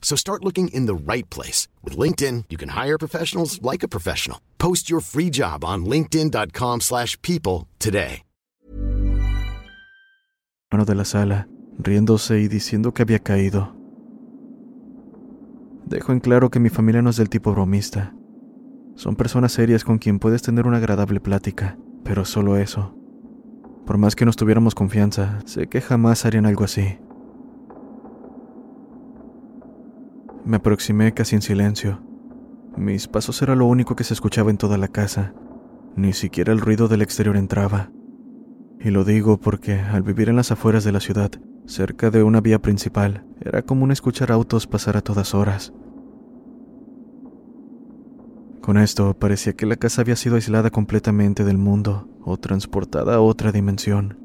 So 0.00 0.16
start 0.16 0.42
looking 0.44 0.68
in 0.68 0.86
the 0.86 0.94
right 0.94 1.28
place. 1.28 1.68
With 1.84 1.98
LinkedIn, 1.98 2.44
you 2.48 2.56
can 2.56 2.70
hire 2.70 2.96
professionals 2.96 3.60
like 3.60 3.82
a 3.82 3.88
professional. 3.88 4.38
Post 4.58 4.88
your 4.88 5.00
free 5.00 5.28
job 5.28 5.64
on 5.64 5.84
linkedin.com 5.84 6.80
slash 6.80 7.20
people 7.20 7.66
today. 7.78 8.22
Mano 10.72 10.84
de 10.84 10.96
la 10.96 11.04
sala, 11.04 11.46
riéndose 11.78 12.40
y 12.40 12.48
diciendo 12.48 12.92
que 12.92 13.02
había 13.02 13.20
caído. 13.20 13.76
Dejo 15.86 16.12
en 16.12 16.18
claro 16.18 16.50
que 16.50 16.58
mi 16.58 16.68
familia 16.68 17.02
no 17.02 17.10
es 17.10 17.16
del 17.16 17.28
tipo 17.28 17.52
bromista. 17.52 18.12
Son 18.96 19.14
personas 19.14 19.52
serias 19.52 19.84
con 19.84 19.98
quien 19.98 20.18
puedes 20.18 20.42
tener 20.42 20.66
una 20.66 20.78
agradable 20.78 21.20
plática, 21.20 21.78
pero 22.02 22.24
solo 22.24 22.56
eso. 22.56 22.94
Por 23.86 23.96
más 23.96 24.16
que 24.16 24.24
nos 24.24 24.34
tuviéramos 24.34 24.74
confianza, 24.74 25.38
sé 25.46 25.68
que 25.68 25.80
jamás 25.80 26.26
harían 26.26 26.46
algo 26.46 26.64
así. 26.64 26.98
Me 30.46 30.58
aproximé 30.58 31.12
casi 31.12 31.34
en 31.34 31.42
silencio. 31.42 32.00
Mis 32.76 33.08
pasos 33.08 33.42
era 33.42 33.56
lo 33.56 33.66
único 33.66 33.96
que 33.96 34.04
se 34.04 34.14
escuchaba 34.14 34.48
en 34.52 34.58
toda 34.58 34.78
la 34.78 34.86
casa. 34.86 35.34
Ni 35.96 36.12
siquiera 36.12 36.52
el 36.52 36.60
ruido 36.60 36.86
del 36.86 37.02
exterior 37.02 37.36
entraba. 37.36 37.90
Y 38.78 38.90
lo 38.90 39.04
digo 39.04 39.40
porque 39.40 39.80
al 39.80 40.04
vivir 40.04 40.28
en 40.28 40.36
las 40.36 40.52
afueras 40.52 40.84
de 40.84 40.92
la 40.92 41.00
ciudad, 41.00 41.32
cerca 41.66 42.10
de 42.10 42.22
una 42.22 42.40
vía 42.40 42.62
principal, 42.62 43.26
era 43.40 43.62
común 43.62 43.90
escuchar 43.90 44.30
autos 44.30 44.68
pasar 44.68 44.96
a 44.96 45.00
todas 45.00 45.34
horas. 45.34 45.72
Con 48.60 48.78
esto 48.78 49.18
parecía 49.18 49.54
que 49.54 49.66
la 49.66 49.74
casa 49.74 50.02
había 50.02 50.14
sido 50.14 50.36
aislada 50.36 50.70
completamente 50.70 51.42
del 51.42 51.58
mundo 51.58 52.08
o 52.22 52.36
transportada 52.36 53.16
a 53.16 53.20
otra 53.20 53.50
dimensión. 53.50 54.20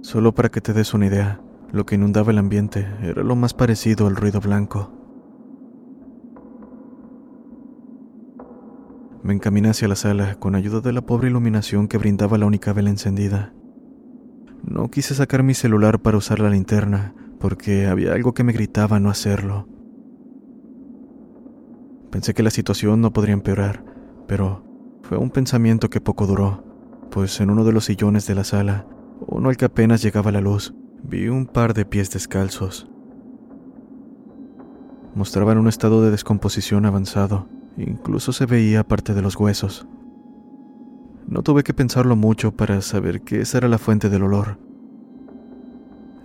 Solo 0.00 0.34
para 0.34 0.48
que 0.48 0.62
te 0.62 0.72
des 0.72 0.94
una 0.94 1.06
idea, 1.06 1.43
lo 1.74 1.84
que 1.84 1.96
inundaba 1.96 2.30
el 2.30 2.38
ambiente 2.38 2.86
era 3.02 3.24
lo 3.24 3.34
más 3.34 3.52
parecido 3.52 4.06
al 4.06 4.14
ruido 4.14 4.40
blanco. 4.40 4.92
Me 9.24 9.34
encaminé 9.34 9.70
hacia 9.70 9.88
la 9.88 9.96
sala 9.96 10.36
con 10.36 10.54
ayuda 10.54 10.80
de 10.80 10.92
la 10.92 11.02
pobre 11.02 11.30
iluminación 11.30 11.88
que 11.88 11.98
brindaba 11.98 12.38
la 12.38 12.46
única 12.46 12.72
vela 12.72 12.90
encendida. 12.90 13.54
No 14.62 14.88
quise 14.88 15.16
sacar 15.16 15.42
mi 15.42 15.52
celular 15.52 16.00
para 16.00 16.16
usar 16.16 16.38
la 16.38 16.50
linterna, 16.50 17.12
porque 17.40 17.88
había 17.88 18.12
algo 18.12 18.34
que 18.34 18.44
me 18.44 18.52
gritaba 18.52 19.00
no 19.00 19.10
hacerlo. 19.10 19.66
Pensé 22.12 22.34
que 22.34 22.44
la 22.44 22.50
situación 22.50 23.00
no 23.00 23.12
podría 23.12 23.34
empeorar, 23.34 23.84
pero 24.28 24.64
fue 25.02 25.18
un 25.18 25.30
pensamiento 25.30 25.90
que 25.90 26.00
poco 26.00 26.28
duró, 26.28 26.62
pues 27.10 27.40
en 27.40 27.50
uno 27.50 27.64
de 27.64 27.72
los 27.72 27.86
sillones 27.86 28.28
de 28.28 28.36
la 28.36 28.44
sala, 28.44 28.86
uno 29.26 29.48
al 29.48 29.56
que 29.56 29.64
apenas 29.64 30.02
llegaba 30.02 30.30
la 30.30 30.40
luz, 30.40 30.72
vi 31.04 31.28
un 31.28 31.46
par 31.46 31.74
de 31.74 31.84
pies 31.84 32.10
descalzos. 32.10 32.88
Mostraban 35.14 35.58
un 35.58 35.68
estado 35.68 36.02
de 36.02 36.10
descomposición 36.10 36.86
avanzado, 36.86 37.46
Incluso 37.76 38.32
se 38.32 38.46
veía 38.46 38.86
parte 38.86 39.14
de 39.14 39.22
los 39.22 39.36
huesos. 39.36 39.86
No 41.26 41.42
tuve 41.42 41.64
que 41.64 41.74
pensarlo 41.74 42.14
mucho 42.14 42.52
para 42.52 42.80
saber 42.82 43.22
que 43.22 43.40
esa 43.40 43.58
era 43.58 43.68
la 43.68 43.78
fuente 43.78 44.08
del 44.08 44.22
olor. 44.22 44.58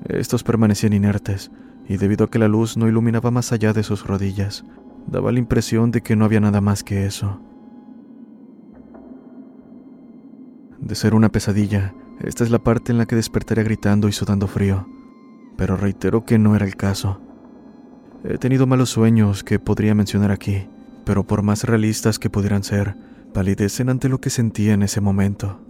Estos 0.05 0.43
permanecían 0.43 0.93
inertes, 0.93 1.51
y 1.88 1.98
debido 1.98 2.25
a 2.25 2.29
que 2.29 2.39
la 2.39 2.48
luz 2.48 2.77
no 2.77 2.88
iluminaba 2.88 3.31
más 3.31 3.51
allá 3.51 3.74
de 3.74 3.83
sus 3.83 4.05
rodillas, 4.05 4.63
daba 5.07 5.31
la 5.31 5.39
impresión 5.39 5.91
de 5.91 6.01
que 6.01 6.15
no 6.15 6.25
había 6.25 6.39
nada 6.39 6.62
más 6.62 6.83
que 6.83 7.05
eso. 7.05 7.41
De 10.79 10.95
ser 10.95 11.15
una 11.15 11.29
pesadilla, 11.29 11.93
esta 12.20 12.44
es 12.44 12.52
la 12.52 12.60
parte 12.60 12.92
en 12.92 12.98
la 12.98 13.06
que 13.06 13.16
despertaría 13.16 13.64
gritando 13.64 14.08
y 14.08 14.12
sudando 14.12 14.48
frío, 14.48 14.88
pero 15.58 15.78
reitero 15.78 16.26
que 16.26 16.38
no 16.38 16.56
era 16.56 16.66
el 16.66 16.76
caso. 16.76 17.22
He 18.24 18.38
tenido 18.38 18.68
malos 18.68 18.90
sueños 18.90 19.44
que 19.44 19.60
podría 19.60 19.96
mencionar 19.96 20.32
aquí, 20.32 20.68
pero 21.06 21.26
por 21.26 21.42
más 21.42 21.64
realistas 21.64 22.20
que 22.20 22.30
pudieran 22.30 22.64
ser, 22.64 22.98
palidecen 23.34 23.90
ante 23.90 24.10
lo 24.10 24.20
que 24.20 24.30
sentía 24.30 24.74
en 24.74 24.84
ese 24.84 25.00
momento. 25.00 25.62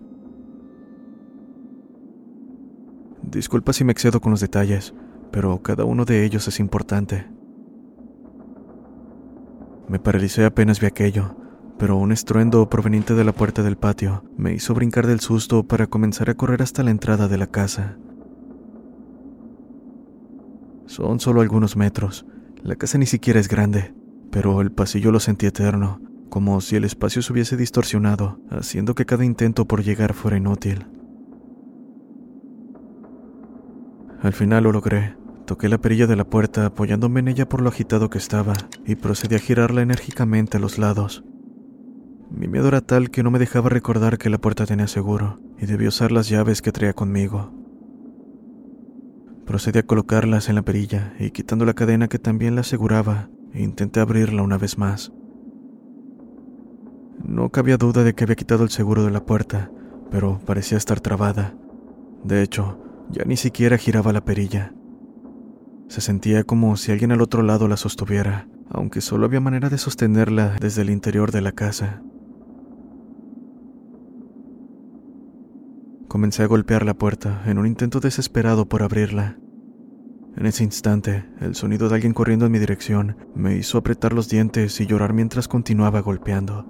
Disculpa 3.21 3.73
si 3.73 3.83
me 3.83 3.91
excedo 3.91 4.19
con 4.21 4.31
los 4.31 4.41
detalles, 4.41 4.95
pero 5.31 5.61
cada 5.61 5.85
uno 5.85 6.05
de 6.05 6.25
ellos 6.25 6.47
es 6.47 6.59
importante. 6.59 7.27
Me 9.87 9.99
paralicé 9.99 10.45
apenas 10.45 10.79
vi 10.79 10.87
aquello, 10.87 11.35
pero 11.79 11.95
un 11.95 12.11
estruendo 12.11 12.69
proveniente 12.69 13.15
de 13.15 13.23
la 13.23 13.31
puerta 13.31 13.63
del 13.63 13.77
patio 13.77 14.25
me 14.37 14.53
hizo 14.53 14.73
brincar 14.73 15.07
del 15.07 15.21
susto 15.21 15.63
para 15.63 15.87
comenzar 15.87 16.29
a 16.29 16.35
correr 16.35 16.61
hasta 16.61 16.83
la 16.83 16.91
entrada 16.91 17.29
de 17.29 17.37
la 17.37 17.47
casa. 17.47 17.97
Son 20.85 21.21
solo 21.21 21.39
algunos 21.39 21.77
metros, 21.77 22.25
la 22.61 22.75
casa 22.75 22.97
ni 22.97 23.05
siquiera 23.05 23.39
es 23.39 23.47
grande, 23.47 23.93
pero 24.29 24.59
el 24.59 24.73
pasillo 24.73 25.11
lo 25.11 25.21
sentí 25.21 25.45
eterno, 25.45 26.01
como 26.29 26.59
si 26.59 26.75
el 26.75 26.83
espacio 26.83 27.21
se 27.21 27.31
hubiese 27.31 27.55
distorsionado, 27.55 28.41
haciendo 28.49 28.93
que 28.93 29.05
cada 29.05 29.23
intento 29.23 29.65
por 29.65 29.81
llegar 29.81 30.13
fuera 30.13 30.35
inútil. 30.35 30.85
Al 34.21 34.33
final 34.33 34.65
lo 34.65 34.73
logré. 34.73 35.15
Toqué 35.45 35.69
la 35.69 35.79
perilla 35.79 36.05
de 36.05 36.17
la 36.17 36.25
puerta 36.25 36.65
apoyándome 36.65 37.21
en 37.21 37.29
ella 37.29 37.47
por 37.47 37.61
lo 37.61 37.69
agitado 37.69 38.09
que 38.09 38.17
estaba 38.17 38.53
y 38.85 38.95
procedí 38.95 39.35
a 39.35 39.39
girarla 39.39 39.81
enérgicamente 39.81 40.57
a 40.57 40.59
los 40.59 40.77
lados. 40.77 41.23
Mi 42.29 42.47
miedo 42.47 42.67
era 42.67 42.81
tal 42.81 43.09
que 43.09 43.23
no 43.23 43.31
me 43.31 43.39
dejaba 43.39 43.69
recordar 43.69 44.17
que 44.17 44.29
la 44.29 44.37
puerta 44.37 44.65
tenía 44.65 44.87
seguro 44.87 45.39
y 45.57 45.65
debí 45.65 45.87
usar 45.87 46.11
las 46.11 46.29
llaves 46.29 46.61
que 46.61 46.71
traía 46.71 46.93
conmigo. 46.93 47.51
Procedí 49.45 49.79
a 49.79 49.83
colocarlas 49.83 50.47
en 50.47 50.55
la 50.55 50.61
perilla 50.61 51.13
y 51.19 51.31
quitando 51.31 51.65
la 51.65 51.73
cadena 51.73 52.07
que 52.07 52.19
también 52.19 52.53
la 52.53 52.61
aseguraba, 52.61 53.29
intenté 53.53 53.99
abrirla 53.99 54.43
una 54.43 54.59
vez 54.59 54.77
más. 54.77 55.11
No 57.25 57.49
cabía 57.49 57.77
duda 57.77 58.03
de 58.03 58.13
que 58.13 58.25
había 58.25 58.35
quitado 58.35 58.63
el 58.63 58.69
seguro 58.69 59.03
de 59.03 59.11
la 59.11 59.25
puerta, 59.25 59.71
pero 60.11 60.39
parecía 60.45 60.77
estar 60.77 60.99
trabada. 60.99 61.55
De 62.23 62.43
hecho, 62.43 62.79
ya 63.09 63.23
ni 63.25 63.37
siquiera 63.37 63.77
giraba 63.77 64.13
la 64.13 64.23
perilla. 64.23 64.73
Se 65.87 66.01
sentía 66.01 66.43
como 66.43 66.77
si 66.77 66.91
alguien 66.91 67.11
al 67.11 67.21
otro 67.21 67.41
lado 67.41 67.67
la 67.67 67.75
sostuviera, 67.75 68.47
aunque 68.69 69.01
solo 69.01 69.25
había 69.25 69.39
manera 69.39 69.69
de 69.69 69.79
sostenerla 69.79 70.55
desde 70.61 70.83
el 70.83 70.91
interior 70.91 71.31
de 71.31 71.41
la 71.41 71.51
casa. 71.53 72.03
Comencé 76.09 76.41
a 76.41 76.47
golpear 76.47 76.85
la 76.85 76.95
puerta 76.95 77.43
en 77.45 77.59
un 77.59 77.67
intento 77.67 77.99
desesperado 77.99 78.67
por 78.67 78.81
abrirla. 78.81 79.37
En 80.35 80.47
ese 80.47 80.63
instante, 80.63 81.23
el 81.39 81.53
sonido 81.53 81.87
de 81.87 81.93
alguien 81.93 82.13
corriendo 82.13 82.47
en 82.47 82.51
mi 82.51 82.57
dirección 82.57 83.15
me 83.35 83.55
hizo 83.55 83.77
apretar 83.77 84.13
los 84.13 84.27
dientes 84.27 84.81
y 84.81 84.87
llorar 84.87 85.13
mientras 85.13 85.47
continuaba 85.47 85.99
golpeando. 85.99 86.65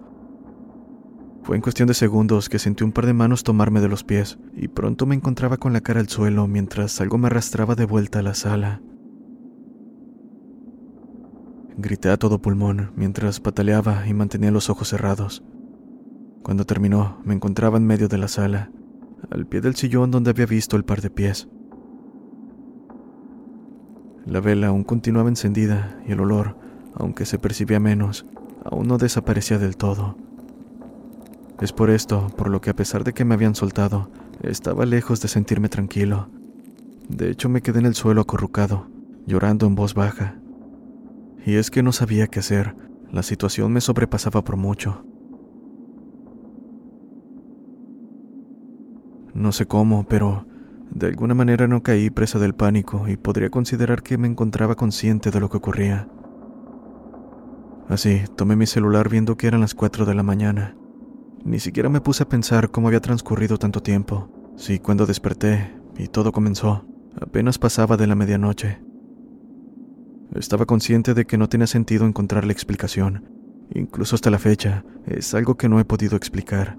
Fue 1.43 1.55
en 1.55 1.61
cuestión 1.61 1.87
de 1.87 1.93
segundos 1.93 2.49
que 2.49 2.59
sentí 2.59 2.83
un 2.83 2.91
par 2.91 3.05
de 3.05 3.13
manos 3.13 3.43
tomarme 3.43 3.79
de 3.79 3.87
los 3.87 4.03
pies 4.03 4.37
y 4.57 4.67
pronto 4.67 5.05
me 5.05 5.15
encontraba 5.15 5.55
con 5.55 5.71
la 5.71 5.79
cara 5.79 6.01
al 6.01 6.09
suelo 6.09 6.45
mientras 6.45 6.99
algo 6.99 7.17
me 7.17 7.27
arrastraba 7.27 7.75
de 7.75 7.85
vuelta 7.85 8.19
a 8.19 8.23
la 8.23 8.33
sala. 8.33 8.81
Grité 11.77 12.09
a 12.09 12.17
todo 12.17 12.41
pulmón 12.41 12.91
mientras 12.97 13.39
pataleaba 13.39 14.05
y 14.05 14.13
mantenía 14.13 14.51
los 14.51 14.69
ojos 14.69 14.89
cerrados. 14.89 15.45
Cuando 16.43 16.65
terminó, 16.65 17.21
me 17.23 17.35
encontraba 17.35 17.77
en 17.77 17.87
medio 17.87 18.09
de 18.09 18.17
la 18.17 18.27
sala, 18.27 18.71
al 19.29 19.45
pie 19.45 19.61
del 19.61 19.75
sillón 19.75 20.11
donde 20.11 20.31
había 20.31 20.45
visto 20.45 20.75
el 20.75 20.85
par 20.85 21.01
de 21.01 21.09
pies. 21.09 21.47
La 24.25 24.41
vela 24.41 24.67
aún 24.67 24.83
continuaba 24.83 25.29
encendida 25.29 25.99
y 26.07 26.11
el 26.11 26.19
olor, 26.19 26.55
aunque 26.93 27.25
se 27.25 27.39
percibía 27.39 27.79
menos, 27.79 28.25
aún 28.63 28.87
no 28.87 28.97
desaparecía 28.97 29.57
del 29.57 29.77
todo. 29.77 30.17
Es 31.59 31.73
por 31.73 31.89
esto, 31.89 32.27
por 32.37 32.49
lo 32.49 32.61
que 32.61 32.69
a 32.69 32.75
pesar 32.75 33.03
de 33.03 33.13
que 33.13 33.25
me 33.25 33.33
habían 33.33 33.55
soltado, 33.55 34.11
estaba 34.41 34.85
lejos 34.85 35.21
de 35.21 35.27
sentirme 35.27 35.67
tranquilo. 35.67 36.29
De 37.09 37.29
hecho, 37.29 37.49
me 37.49 37.61
quedé 37.61 37.79
en 37.79 37.85
el 37.85 37.95
suelo 37.95 38.21
acurrucado, 38.21 38.87
llorando 39.25 39.65
en 39.65 39.75
voz 39.75 39.93
baja. 39.93 40.35
Y 41.45 41.55
es 41.55 41.71
que 41.71 41.83
no 41.83 41.91
sabía 41.91 42.27
qué 42.27 42.39
hacer, 42.39 42.75
la 43.11 43.23
situación 43.23 43.73
me 43.73 43.81
sobrepasaba 43.81 44.43
por 44.43 44.55
mucho. 44.55 45.03
No 49.39 49.51
sé 49.51 49.65
cómo, 49.65 50.05
pero 50.07 50.45
de 50.91 51.07
alguna 51.07 51.33
manera 51.33 51.67
no 51.67 51.81
caí 51.81 52.11
presa 52.11 52.37
del 52.37 52.53
pánico 52.53 53.07
y 53.07 53.17
podría 53.17 53.49
considerar 53.49 54.03
que 54.03 54.17
me 54.17 54.27
encontraba 54.27 54.75
consciente 54.75 55.31
de 55.31 55.39
lo 55.39 55.49
que 55.49 55.57
ocurría. 55.57 56.07
Así, 57.87 58.21
tomé 58.35 58.55
mi 58.55 58.67
celular 58.67 59.09
viendo 59.09 59.35
que 59.35 59.47
eran 59.47 59.61
las 59.61 59.73
4 59.73 60.05
de 60.05 60.13
la 60.13 60.21
mañana 60.21 60.75
ni 61.43 61.59
siquiera 61.59 61.89
me 61.89 62.01
puse 62.01 62.23
a 62.23 62.29
pensar 62.29 62.69
cómo 62.71 62.87
había 62.87 63.01
transcurrido 63.01 63.57
tanto 63.57 63.81
tiempo. 63.81 64.29
Si 64.57 64.79
cuando 64.79 65.05
desperté 65.05 65.73
y 65.97 66.07
todo 66.07 66.31
comenzó, 66.31 66.85
apenas 67.19 67.57
pasaba 67.57 67.97
de 67.97 68.07
la 68.07 68.15
medianoche. 68.15 68.79
Estaba 70.35 70.65
consciente 70.65 71.13
de 71.13 71.25
que 71.25 71.37
no 71.37 71.49
tenía 71.49 71.67
sentido 71.67 72.05
encontrar 72.05 72.45
la 72.45 72.53
explicación. 72.53 73.25
Incluso 73.73 74.15
hasta 74.15 74.29
la 74.29 74.39
fecha, 74.39 74.83
es 75.05 75.33
algo 75.33 75.55
que 75.55 75.69
no 75.69 75.79
he 75.79 75.85
podido 75.85 76.15
explicar. 76.17 76.77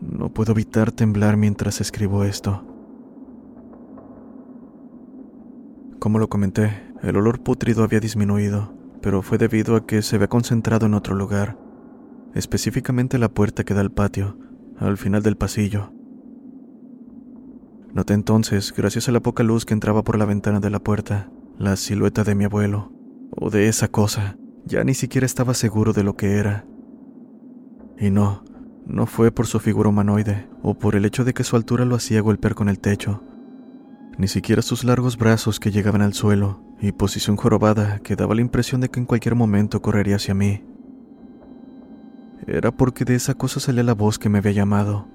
No 0.00 0.32
puedo 0.32 0.52
evitar 0.52 0.92
temblar 0.92 1.36
mientras 1.36 1.80
escribo 1.80 2.24
esto. 2.24 2.64
Como 5.98 6.18
lo 6.18 6.28
comenté, 6.28 6.70
el 7.02 7.16
olor 7.16 7.40
pútrido 7.40 7.82
había 7.82 8.00
disminuido, 8.00 8.72
pero 9.02 9.22
fue 9.22 9.38
debido 9.38 9.74
a 9.74 9.86
que 9.86 10.02
se 10.02 10.16
había 10.16 10.28
concentrado 10.28 10.86
en 10.86 10.94
otro 10.94 11.14
lugar, 11.14 11.58
específicamente 12.34 13.18
la 13.18 13.28
puerta 13.28 13.64
que 13.64 13.74
da 13.74 13.80
al 13.80 13.90
patio, 13.90 14.38
al 14.78 14.96
final 14.96 15.22
del 15.22 15.36
pasillo. 15.36 15.92
Noté 17.92 18.14
entonces, 18.14 18.72
gracias 18.76 19.08
a 19.08 19.12
la 19.12 19.20
poca 19.20 19.42
luz 19.42 19.64
que 19.64 19.74
entraba 19.74 20.04
por 20.04 20.18
la 20.18 20.24
ventana 20.24 20.60
de 20.60 20.70
la 20.70 20.78
puerta, 20.78 21.30
la 21.58 21.74
silueta 21.74 22.22
de 22.22 22.34
mi 22.36 22.44
abuelo, 22.44 22.92
o 23.30 23.50
de 23.50 23.68
esa 23.68 23.88
cosa. 23.88 24.36
Ya 24.64 24.84
ni 24.84 24.94
siquiera 24.94 25.24
estaba 25.24 25.54
seguro 25.54 25.92
de 25.92 26.04
lo 26.04 26.14
que 26.14 26.36
era. 26.36 26.66
Y 27.98 28.10
no, 28.10 28.44
no 28.88 29.04
fue 29.04 29.30
por 29.30 29.46
su 29.46 29.60
figura 29.60 29.90
humanoide, 29.90 30.48
o 30.62 30.74
por 30.74 30.96
el 30.96 31.04
hecho 31.04 31.24
de 31.24 31.34
que 31.34 31.44
su 31.44 31.56
altura 31.56 31.84
lo 31.84 31.94
hacía 31.94 32.22
golpear 32.22 32.54
con 32.54 32.68
el 32.70 32.80
techo. 32.80 33.22
Ni 34.16 34.28
siquiera 34.28 34.62
sus 34.62 34.82
largos 34.82 35.18
brazos 35.18 35.60
que 35.60 35.70
llegaban 35.70 36.00
al 36.00 36.14
suelo, 36.14 36.62
y 36.80 36.92
posición 36.92 37.36
jorobada 37.36 37.98
que 37.98 38.16
daba 38.16 38.34
la 38.34 38.40
impresión 38.40 38.80
de 38.80 38.88
que 38.88 38.98
en 38.98 39.06
cualquier 39.06 39.34
momento 39.34 39.82
correría 39.82 40.16
hacia 40.16 40.34
mí. 40.34 40.64
Era 42.46 42.72
porque 42.72 43.04
de 43.04 43.14
esa 43.14 43.34
cosa 43.34 43.60
salía 43.60 43.82
la 43.82 43.94
voz 43.94 44.18
que 44.18 44.30
me 44.30 44.38
había 44.38 44.52
llamado, 44.52 45.06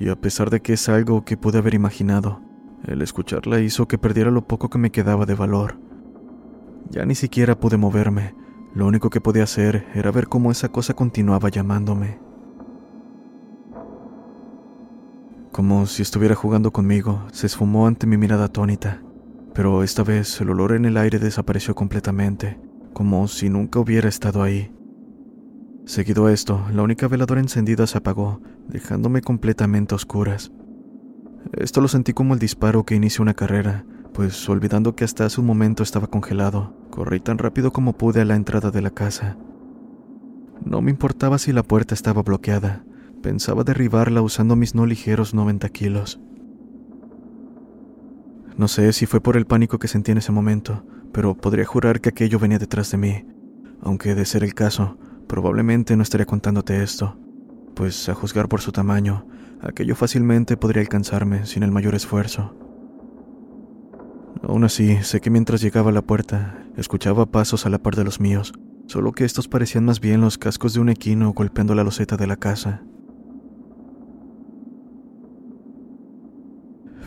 y 0.00 0.08
a 0.08 0.16
pesar 0.16 0.50
de 0.50 0.60
que 0.60 0.72
es 0.72 0.88
algo 0.88 1.24
que 1.24 1.36
pude 1.36 1.58
haber 1.58 1.74
imaginado, 1.74 2.42
el 2.84 3.02
escucharla 3.02 3.60
hizo 3.60 3.86
que 3.86 3.98
perdiera 3.98 4.32
lo 4.32 4.48
poco 4.48 4.68
que 4.68 4.78
me 4.78 4.90
quedaba 4.90 5.26
de 5.26 5.36
valor. 5.36 5.78
Ya 6.90 7.04
ni 7.04 7.14
siquiera 7.14 7.58
pude 7.60 7.76
moverme, 7.76 8.34
lo 8.74 8.86
único 8.86 9.10
que 9.10 9.20
podía 9.20 9.44
hacer 9.44 9.86
era 9.94 10.10
ver 10.10 10.26
cómo 10.26 10.50
esa 10.50 10.70
cosa 10.70 10.94
continuaba 10.94 11.50
llamándome. 11.50 12.31
Como 15.52 15.84
si 15.84 16.00
estuviera 16.00 16.34
jugando 16.34 16.72
conmigo, 16.72 17.26
se 17.30 17.46
esfumó 17.46 17.86
ante 17.86 18.06
mi 18.06 18.16
mirada 18.16 18.46
atónita, 18.46 19.02
pero 19.52 19.82
esta 19.82 20.02
vez 20.02 20.40
el 20.40 20.48
olor 20.48 20.72
en 20.72 20.86
el 20.86 20.96
aire 20.96 21.18
desapareció 21.18 21.74
completamente, 21.74 22.58
como 22.94 23.28
si 23.28 23.50
nunca 23.50 23.78
hubiera 23.78 24.08
estado 24.08 24.42
ahí. 24.42 24.72
Seguido 25.84 26.24
a 26.24 26.32
esto, 26.32 26.64
la 26.72 26.82
única 26.82 27.06
veladora 27.06 27.42
encendida 27.42 27.86
se 27.86 27.98
apagó, 27.98 28.40
dejándome 28.66 29.20
completamente 29.20 29.94
a 29.94 29.96
oscuras. 29.96 30.50
Esto 31.52 31.82
lo 31.82 31.88
sentí 31.88 32.14
como 32.14 32.32
el 32.32 32.40
disparo 32.40 32.86
que 32.86 32.94
inicia 32.94 33.20
una 33.20 33.34
carrera, 33.34 33.84
pues 34.14 34.48
olvidando 34.48 34.96
que 34.96 35.04
hasta 35.04 35.26
hace 35.26 35.42
un 35.42 35.48
momento 35.48 35.82
estaba 35.82 36.06
congelado, 36.06 36.74
corrí 36.88 37.20
tan 37.20 37.36
rápido 37.36 37.74
como 37.74 37.92
pude 37.92 38.22
a 38.22 38.24
la 38.24 38.36
entrada 38.36 38.70
de 38.70 38.80
la 38.80 38.90
casa. 38.90 39.36
No 40.64 40.80
me 40.80 40.90
importaba 40.90 41.36
si 41.36 41.52
la 41.52 41.62
puerta 41.62 41.94
estaba 41.94 42.22
bloqueada, 42.22 42.86
pensaba 43.22 43.64
derribarla 43.64 44.20
usando 44.20 44.56
mis 44.56 44.74
no 44.74 44.84
ligeros 44.84 45.32
90 45.32 45.68
kilos. 45.70 46.20
No 48.56 48.68
sé 48.68 48.92
si 48.92 49.06
fue 49.06 49.20
por 49.20 49.36
el 49.36 49.46
pánico 49.46 49.78
que 49.78 49.88
sentí 49.88 50.12
en 50.12 50.18
ese 50.18 50.32
momento, 50.32 50.84
pero 51.12 51.34
podría 51.34 51.64
jurar 51.64 52.00
que 52.00 52.10
aquello 52.10 52.38
venía 52.38 52.58
detrás 52.58 52.90
de 52.90 52.98
mí, 52.98 53.24
aunque 53.80 54.14
de 54.14 54.26
ser 54.26 54.44
el 54.44 54.54
caso, 54.54 54.98
Probablemente 55.32 55.96
no 55.96 56.02
estaría 56.02 56.26
contándote 56.26 56.82
esto, 56.82 57.16
pues 57.74 58.06
a 58.10 58.14
juzgar 58.14 58.50
por 58.50 58.60
su 58.60 58.70
tamaño, 58.70 59.26
aquello 59.62 59.96
fácilmente 59.96 60.58
podría 60.58 60.82
alcanzarme 60.82 61.46
sin 61.46 61.62
el 61.62 61.70
mayor 61.70 61.94
esfuerzo. 61.94 62.54
Aún 64.42 64.64
así, 64.64 65.02
sé 65.02 65.22
que 65.22 65.30
mientras 65.30 65.62
llegaba 65.62 65.88
a 65.88 65.94
la 65.94 66.02
puerta, 66.02 66.62
escuchaba 66.76 67.24
pasos 67.24 67.64
a 67.64 67.70
la 67.70 67.78
par 67.78 67.96
de 67.96 68.04
los 68.04 68.20
míos, 68.20 68.52
solo 68.86 69.12
que 69.12 69.24
estos 69.24 69.48
parecían 69.48 69.86
más 69.86 70.00
bien 70.00 70.20
los 70.20 70.36
cascos 70.36 70.74
de 70.74 70.80
un 70.80 70.90
equino 70.90 71.32
golpeando 71.32 71.74
la 71.74 71.84
loseta 71.84 72.18
de 72.18 72.26
la 72.26 72.36
casa. 72.36 72.82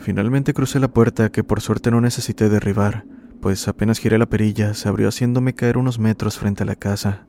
Finalmente 0.06 0.54
crucé 0.54 0.78
la 0.78 0.86
puerta 0.86 1.32
que 1.32 1.42
por 1.42 1.60
suerte 1.60 1.90
no 1.90 2.00
necesité 2.00 2.48
derribar, 2.48 3.04
pues 3.40 3.66
apenas 3.66 3.98
giré 3.98 4.18
la 4.18 4.26
perilla 4.26 4.72
se 4.72 4.88
abrió 4.88 5.08
haciéndome 5.08 5.56
caer 5.56 5.76
unos 5.76 5.98
metros 5.98 6.38
frente 6.38 6.62
a 6.62 6.66
la 6.66 6.76
casa. 6.76 7.26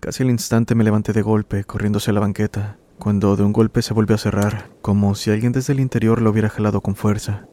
Casi 0.00 0.22
al 0.22 0.28
instante 0.28 0.74
me 0.74 0.84
levanté 0.84 1.14
de 1.14 1.22
golpe, 1.22 1.64
corriendo 1.64 1.96
hacia 1.96 2.12
la 2.12 2.20
banqueta, 2.20 2.76
cuando 2.98 3.36
de 3.36 3.44
un 3.44 3.54
golpe 3.54 3.80
se 3.80 3.94
volvió 3.94 4.16
a 4.16 4.18
cerrar, 4.18 4.68
como 4.82 5.14
si 5.14 5.30
alguien 5.30 5.52
desde 5.52 5.72
el 5.72 5.80
interior 5.80 6.20
lo 6.20 6.28
hubiera 6.28 6.50
jalado 6.50 6.82
con 6.82 6.94
fuerza. 6.94 7.48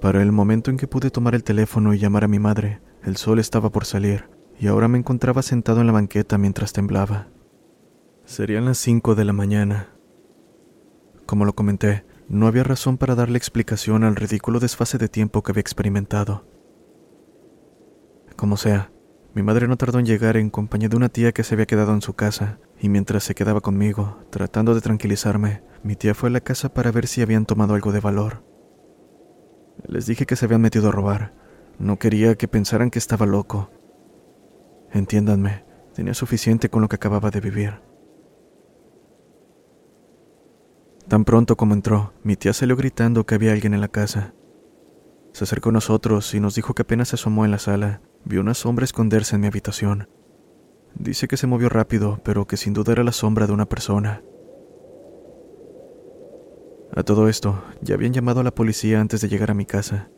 Para 0.00 0.22
el 0.22 0.30
momento 0.30 0.70
en 0.70 0.76
que 0.76 0.86
pude 0.86 1.10
tomar 1.10 1.34
el 1.34 1.42
teléfono 1.42 1.94
y 1.94 1.98
llamar 1.98 2.22
a 2.22 2.28
mi 2.28 2.38
madre, 2.38 2.80
el 3.02 3.16
sol 3.16 3.40
estaba 3.40 3.70
por 3.70 3.86
salir, 3.86 4.30
y 4.56 4.68
ahora 4.68 4.86
me 4.86 4.98
encontraba 4.98 5.42
sentado 5.42 5.80
en 5.80 5.88
la 5.88 5.92
banqueta 5.92 6.38
mientras 6.38 6.72
temblaba. 6.72 7.26
Serían 8.24 8.66
las 8.66 8.78
cinco 8.78 9.16
de 9.16 9.24
la 9.24 9.32
mañana. 9.32 9.99
Como 11.30 11.44
lo 11.44 11.52
comenté, 11.52 12.04
no 12.28 12.48
había 12.48 12.64
razón 12.64 12.98
para 12.98 13.14
darle 13.14 13.38
explicación 13.38 14.02
al 14.02 14.16
ridículo 14.16 14.58
desfase 14.58 14.98
de 14.98 15.08
tiempo 15.08 15.44
que 15.44 15.52
había 15.52 15.60
experimentado. 15.60 16.44
Como 18.34 18.56
sea, 18.56 18.90
mi 19.32 19.44
madre 19.44 19.68
no 19.68 19.76
tardó 19.76 20.00
en 20.00 20.06
llegar 20.06 20.36
en 20.36 20.50
compañía 20.50 20.88
de 20.88 20.96
una 20.96 21.08
tía 21.08 21.30
que 21.30 21.44
se 21.44 21.54
había 21.54 21.66
quedado 21.66 21.94
en 21.94 22.02
su 22.02 22.14
casa, 22.14 22.58
y 22.80 22.88
mientras 22.88 23.22
se 23.22 23.36
quedaba 23.36 23.60
conmigo, 23.60 24.18
tratando 24.30 24.74
de 24.74 24.80
tranquilizarme, 24.80 25.62
mi 25.84 25.94
tía 25.94 26.14
fue 26.14 26.30
a 26.30 26.32
la 26.32 26.40
casa 26.40 26.74
para 26.74 26.90
ver 26.90 27.06
si 27.06 27.22
habían 27.22 27.46
tomado 27.46 27.74
algo 27.74 27.92
de 27.92 28.00
valor. 28.00 28.42
Les 29.86 30.06
dije 30.06 30.26
que 30.26 30.34
se 30.34 30.46
habían 30.46 30.62
metido 30.62 30.88
a 30.88 30.92
robar. 30.92 31.32
No 31.78 31.96
quería 31.96 32.34
que 32.34 32.48
pensaran 32.48 32.90
que 32.90 32.98
estaba 32.98 33.24
loco. 33.24 33.70
Entiéndanme, 34.90 35.64
tenía 35.94 36.14
suficiente 36.14 36.70
con 36.70 36.82
lo 36.82 36.88
que 36.88 36.96
acababa 36.96 37.30
de 37.30 37.40
vivir. 37.40 37.89
Tan 41.10 41.24
pronto 41.24 41.56
como 41.56 41.74
entró, 41.74 42.12
mi 42.22 42.36
tía 42.36 42.52
salió 42.52 42.76
gritando 42.76 43.26
que 43.26 43.34
había 43.34 43.50
alguien 43.50 43.74
en 43.74 43.80
la 43.80 43.88
casa. 43.88 44.32
Se 45.32 45.42
acercó 45.42 45.70
a 45.70 45.72
nosotros 45.72 46.32
y 46.34 46.38
nos 46.38 46.54
dijo 46.54 46.72
que 46.72 46.82
apenas 46.82 47.08
se 47.08 47.16
asomó 47.16 47.44
en 47.44 47.50
la 47.50 47.58
sala 47.58 48.00
Vio 48.24 48.40
una 48.40 48.54
sombra 48.54 48.84
esconderse 48.84 49.34
en 49.34 49.40
mi 49.40 49.48
habitación. 49.48 50.08
Dice 50.94 51.26
que 51.26 51.36
se 51.36 51.48
movió 51.48 51.68
rápido, 51.68 52.20
pero 52.22 52.46
que 52.46 52.56
sin 52.56 52.74
duda 52.74 52.92
era 52.92 53.02
la 53.02 53.10
sombra 53.10 53.48
de 53.48 53.52
una 53.52 53.66
persona. 53.66 54.22
A 56.94 57.02
todo 57.02 57.28
esto, 57.28 57.60
ya 57.80 57.96
habían 57.96 58.12
llamado 58.12 58.38
a 58.38 58.44
la 58.44 58.54
policía 58.54 59.00
antes 59.00 59.20
de 59.20 59.28
llegar 59.28 59.50
a 59.50 59.54
mi 59.54 59.66
casa. 59.66 60.10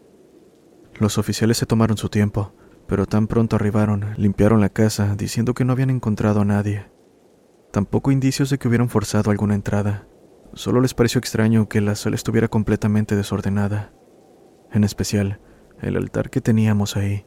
Los 0.99 1.17
oficiales 1.17 1.57
se 1.57 1.65
tomaron 1.65 1.97
su 1.97 2.11
tiempo, 2.11 2.53
pero 2.87 3.07
tan 3.07 3.29
pronto 3.29 3.57
arribaron, 3.57 4.13
limpiaron 4.19 4.61
la 4.61 4.69
casa, 4.69 5.15
diciendo 5.17 5.55
que 5.55 5.65
no 5.65 5.73
habían 5.73 5.89
encontrado 5.89 6.43
a 6.43 6.45
nadie. 6.45 6.91
Tampoco 7.71 8.13
indicios 8.13 8.51
de 8.51 8.59
que 8.59 8.69
hubieran 8.69 8.91
forzado 8.91 9.31
alguna 9.31 9.55
entrada. 9.55 10.07
Solo 10.55 10.81
les 10.81 10.95
pareció 10.95 11.19
extraño 11.19 11.69
que 11.69 11.81
la 11.81 11.95
sala 11.95 12.17
estuviera 12.17 12.49
completamente 12.49 13.17
desordenada. 13.17 13.93
En 14.71 14.85
especial, 14.85 15.41
el 15.81 15.97
altar 15.97 16.31
que 16.31 16.41
teníamos 16.41 16.97
ahí. 16.97 17.27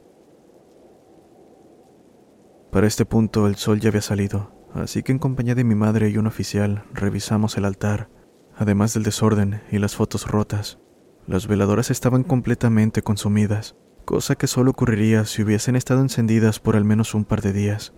Para 2.70 2.86
este 2.86 3.04
punto 3.04 3.46
el 3.46 3.56
sol 3.56 3.80
ya 3.80 3.88
había 3.88 4.02
salido, 4.02 4.52
así 4.74 5.02
que 5.02 5.12
en 5.12 5.18
compañía 5.18 5.54
de 5.54 5.64
mi 5.64 5.74
madre 5.74 6.08
y 6.10 6.18
un 6.18 6.26
oficial 6.26 6.84
revisamos 6.92 7.56
el 7.56 7.64
altar, 7.64 8.10
además 8.56 8.94
del 8.94 9.02
desorden 9.02 9.62
y 9.70 9.78
las 9.78 9.96
fotos 9.96 10.26
rotas. 10.26 10.78
Las 11.26 11.48
veladoras 11.48 11.90
estaban 11.90 12.22
completamente 12.22 13.02
consumidas, 13.02 13.76
cosa 14.04 14.36
que 14.36 14.46
solo 14.46 14.70
ocurriría 14.70 15.24
si 15.24 15.42
hubiesen 15.42 15.74
estado 15.74 16.00
encendidas 16.00 16.60
por 16.60 16.76
al 16.76 16.84
menos 16.84 17.14
un 17.14 17.24
par 17.24 17.42
de 17.42 17.52
días. 17.52 17.92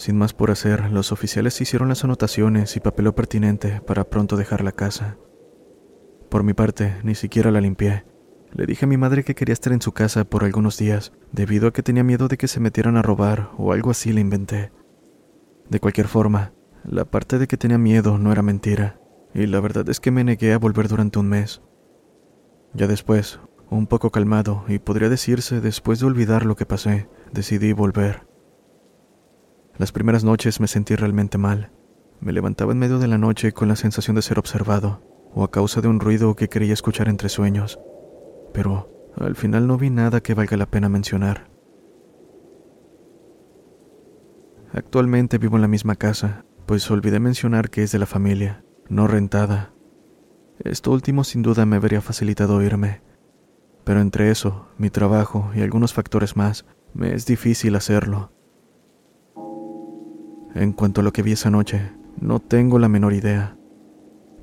Sin 0.00 0.16
más 0.16 0.32
por 0.32 0.50
hacer, 0.50 0.90
los 0.90 1.12
oficiales 1.12 1.60
hicieron 1.60 1.90
las 1.90 2.04
anotaciones 2.04 2.74
y 2.74 2.80
papeló 2.80 3.14
pertinente 3.14 3.82
para 3.82 4.08
pronto 4.08 4.38
dejar 4.38 4.64
la 4.64 4.72
casa. 4.72 5.18
Por 6.30 6.42
mi 6.42 6.54
parte, 6.54 6.96
ni 7.02 7.14
siquiera 7.14 7.50
la 7.50 7.60
limpié, 7.60 8.06
le 8.54 8.64
dije 8.64 8.86
a 8.86 8.88
mi 8.88 8.96
madre 8.96 9.24
que 9.24 9.34
quería 9.34 9.52
estar 9.52 9.74
en 9.74 9.82
su 9.82 9.92
casa 9.92 10.24
por 10.24 10.42
algunos 10.42 10.78
días, 10.78 11.12
debido 11.32 11.68
a 11.68 11.74
que 11.74 11.82
tenía 11.82 12.02
miedo 12.02 12.28
de 12.28 12.38
que 12.38 12.48
se 12.48 12.60
metieran 12.60 12.96
a 12.96 13.02
robar 13.02 13.50
o 13.58 13.74
algo 13.74 13.90
así 13.90 14.14
le 14.14 14.22
inventé. 14.22 14.72
De 15.68 15.80
cualquier 15.80 16.08
forma, 16.08 16.54
la 16.82 17.04
parte 17.04 17.38
de 17.38 17.46
que 17.46 17.58
tenía 17.58 17.76
miedo 17.76 18.16
no 18.16 18.32
era 18.32 18.40
mentira, 18.40 18.98
y 19.34 19.44
la 19.44 19.60
verdad 19.60 19.86
es 19.90 20.00
que 20.00 20.10
me 20.10 20.24
negué 20.24 20.54
a 20.54 20.58
volver 20.58 20.88
durante 20.88 21.18
un 21.18 21.28
mes. 21.28 21.60
Ya 22.72 22.86
después, 22.86 23.38
un 23.68 23.86
poco 23.86 24.08
calmado, 24.08 24.64
y 24.66 24.78
podría 24.78 25.10
decirse 25.10 25.60
después 25.60 26.00
de 26.00 26.06
olvidar 26.06 26.46
lo 26.46 26.56
que 26.56 26.64
pasé, 26.64 27.06
decidí 27.34 27.74
volver. 27.74 28.29
Las 29.80 29.90
primeras 29.90 30.22
noches 30.22 30.60
me 30.60 30.68
sentí 30.68 30.94
realmente 30.94 31.38
mal. 31.38 31.72
Me 32.20 32.32
levantaba 32.32 32.70
en 32.70 32.78
medio 32.78 33.00
de 33.00 33.08
la 33.08 33.18
noche 33.18 33.50
con 33.50 33.66
la 33.66 33.74
sensación 33.74 34.14
de 34.14 34.22
ser 34.22 34.38
observado, 34.38 35.02
o 35.34 35.42
a 35.42 35.50
causa 35.50 35.80
de 35.80 35.88
un 35.88 35.98
ruido 35.98 36.36
que 36.36 36.48
quería 36.48 36.74
escuchar 36.74 37.08
entre 37.08 37.28
sueños 37.28 37.80
pero 38.52 39.12
al 39.16 39.36
final 39.36 39.66
no 39.66 39.76
vi 39.76 39.90
nada 39.90 40.20
que 40.20 40.34
valga 40.34 40.56
la 40.56 40.66
pena 40.66 40.88
mencionar. 40.88 41.50
Actualmente 44.72 45.38
vivo 45.38 45.56
en 45.56 45.62
la 45.62 45.68
misma 45.68 45.96
casa, 45.96 46.44
pues 46.66 46.88
olvidé 46.90 47.18
mencionar 47.18 47.70
que 47.70 47.82
es 47.82 47.92
de 47.92 47.98
la 47.98 48.06
familia, 48.06 48.64
no 48.88 49.06
rentada. 49.08 49.72
Esto 50.60 50.92
último 50.92 51.24
sin 51.24 51.42
duda 51.42 51.66
me 51.66 51.76
habría 51.76 52.00
facilitado 52.00 52.62
irme, 52.62 53.02
pero 53.84 54.00
entre 54.00 54.30
eso, 54.30 54.68
mi 54.78 54.90
trabajo 54.90 55.50
y 55.54 55.62
algunos 55.62 55.92
factores 55.92 56.36
más, 56.36 56.66
me 56.94 57.14
es 57.14 57.26
difícil 57.26 57.74
hacerlo. 57.74 58.32
En 60.54 60.72
cuanto 60.72 61.00
a 61.00 61.04
lo 61.04 61.12
que 61.12 61.22
vi 61.22 61.32
esa 61.32 61.50
noche, 61.50 61.92
no 62.20 62.40
tengo 62.40 62.78
la 62.78 62.88
menor 62.88 63.12
idea. 63.12 63.56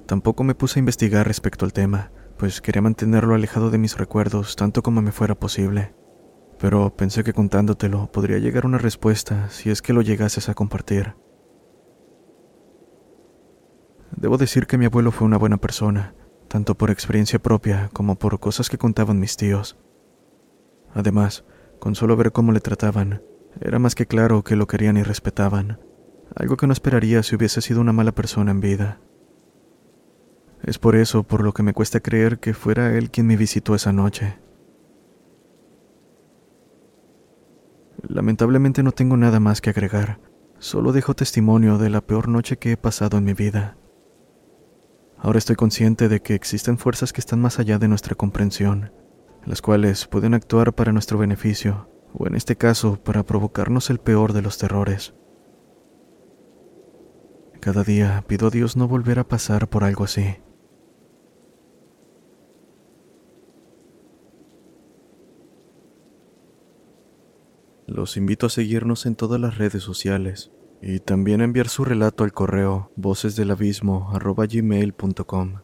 Tampoco 0.06 0.44
me 0.44 0.56
puse 0.56 0.80
a 0.80 0.82
investigar 0.82 1.28
respecto 1.28 1.66
al 1.66 1.74
tema, 1.74 2.12
pues 2.38 2.62
quería 2.62 2.82
mantenerlo 2.82 3.36
alejado 3.36 3.72
de 3.72 3.78
mis 3.78 3.98
recuerdos 3.98 4.56
tanto 4.56 4.82
como 4.82 5.02
me 5.02 5.12
fuera 5.12 5.36
posible. 5.36 5.94
Pero 6.60 6.96
pensé 6.96 7.24
que 7.24 7.34
contándotelo 7.34 8.10
podría 8.12 8.38
llegar 8.38 8.66
una 8.66 8.78
respuesta 8.78 9.50
si 9.50 9.70
es 9.70 9.82
que 9.82 9.94
lo 9.94 10.02
llegases 10.02 10.48
a 10.48 10.54
compartir. 10.54 11.16
Debo 14.16 14.38
decir 14.38 14.66
que 14.66 14.78
mi 14.78 14.86
abuelo 14.86 15.12
fue 15.12 15.28
una 15.28 15.38
buena 15.38 15.58
persona, 15.58 16.16
tanto 16.48 16.76
por 16.76 16.90
experiencia 16.90 17.38
propia 17.38 17.90
como 17.92 18.16
por 18.16 18.40
cosas 18.40 18.70
que 18.70 18.78
contaban 18.78 19.20
mis 19.20 19.36
tíos. 19.36 19.78
Además, 20.94 21.44
con 21.80 21.96
solo 21.96 22.16
ver 22.16 22.32
cómo 22.32 22.54
le 22.54 22.62
trataban, 22.62 23.22
era 23.60 23.78
más 23.78 23.94
que 23.94 24.06
claro 24.06 24.44
que 24.44 24.56
lo 24.56 24.68
querían 24.68 24.98
y 24.98 25.04
respetaban, 25.04 25.80
algo 26.38 26.56
que 26.56 26.68
no 26.68 26.74
esperaría 26.74 27.24
si 27.24 27.36
hubiese 27.36 27.62
sido 27.62 27.82
una 27.82 27.94
mala 27.94 28.12
persona 28.12 28.52
en 28.52 28.62
vida. 28.62 29.00
Es 30.64 30.78
por 30.78 30.96
eso 30.96 31.24
por 31.24 31.44
lo 31.44 31.52
que 31.52 31.64
me 31.64 31.74
cuesta 31.74 32.00
creer 32.00 32.40
que 32.40 32.54
fuera 32.54 32.96
él 32.96 33.10
quien 33.10 33.26
me 33.26 33.38
visitó 33.38 33.74
esa 33.74 33.92
noche. 33.92 34.38
Lamentablemente 38.08 38.84
no 38.84 38.92
tengo 38.92 39.18
nada 39.18 39.40
más 39.40 39.62
que 39.62 39.72
agregar, 39.72 40.20
solo 40.60 40.92
dejo 40.92 41.16
testimonio 41.16 41.80
de 41.80 41.90
la 41.90 42.02
peor 42.02 42.28
noche 42.28 42.58
que 42.58 42.74
he 42.74 42.78
pasado 42.78 43.18
en 43.18 43.24
mi 43.24 43.34
vida. 43.34 43.78
Ahora 45.18 45.40
estoy 45.40 45.56
consciente 45.56 46.08
de 46.08 46.22
que 46.22 46.36
existen 46.36 46.78
fuerzas 46.78 47.14
que 47.14 47.22
están 47.22 47.42
más 47.42 47.58
allá 47.58 47.80
de 47.80 47.88
nuestra 47.88 48.14
comprensión, 48.14 48.92
las 49.44 49.64
cuales 49.64 50.06
pueden 50.06 50.36
actuar 50.36 50.74
para 50.74 50.92
nuestro 50.92 51.18
beneficio, 51.18 51.90
o 52.14 52.28
en 52.28 52.36
este 52.36 52.56
caso 52.56 53.02
para 53.04 53.24
provocarnos 53.24 53.90
el 53.90 53.98
peor 53.98 54.34
de 54.34 54.44
los 54.44 54.60
terrores. 54.60 55.16
Cada 57.68 57.84
día 57.84 58.24
pido 58.26 58.48
a 58.48 58.50
Dios 58.50 58.78
no 58.78 58.88
volver 58.88 59.20
a 59.20 59.28
pasar 59.28 59.68
por 59.68 59.84
algo 59.84 60.06
así. 60.06 60.38
Los 67.86 68.16
invito 68.16 68.46
a 68.46 68.50
seguirnos 68.50 69.06
en 69.06 69.18
todas 69.18 69.42
las 69.42 69.58
redes 69.58 69.84
sociales 69.84 70.54
y 70.82 71.02
también 71.02 71.42
a 71.42 71.44
enviar 71.44 71.68
su 71.68 71.84
relato 71.84 72.24
al 72.24 72.32
correo 72.32 72.94
vocesdelabismo.gmail.com. 72.96 75.56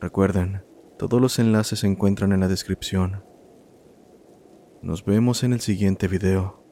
Recuerden, 0.00 0.64
todos 0.98 1.20
los 1.20 1.38
enlaces 1.38 1.78
se 1.78 1.86
encuentran 1.86 2.32
en 2.32 2.40
la 2.40 2.48
descripción. 2.48 3.22
Nos 4.82 5.04
vemos 5.04 5.44
en 5.44 5.52
el 5.52 5.60
siguiente 5.60 6.08
video. 6.08 6.65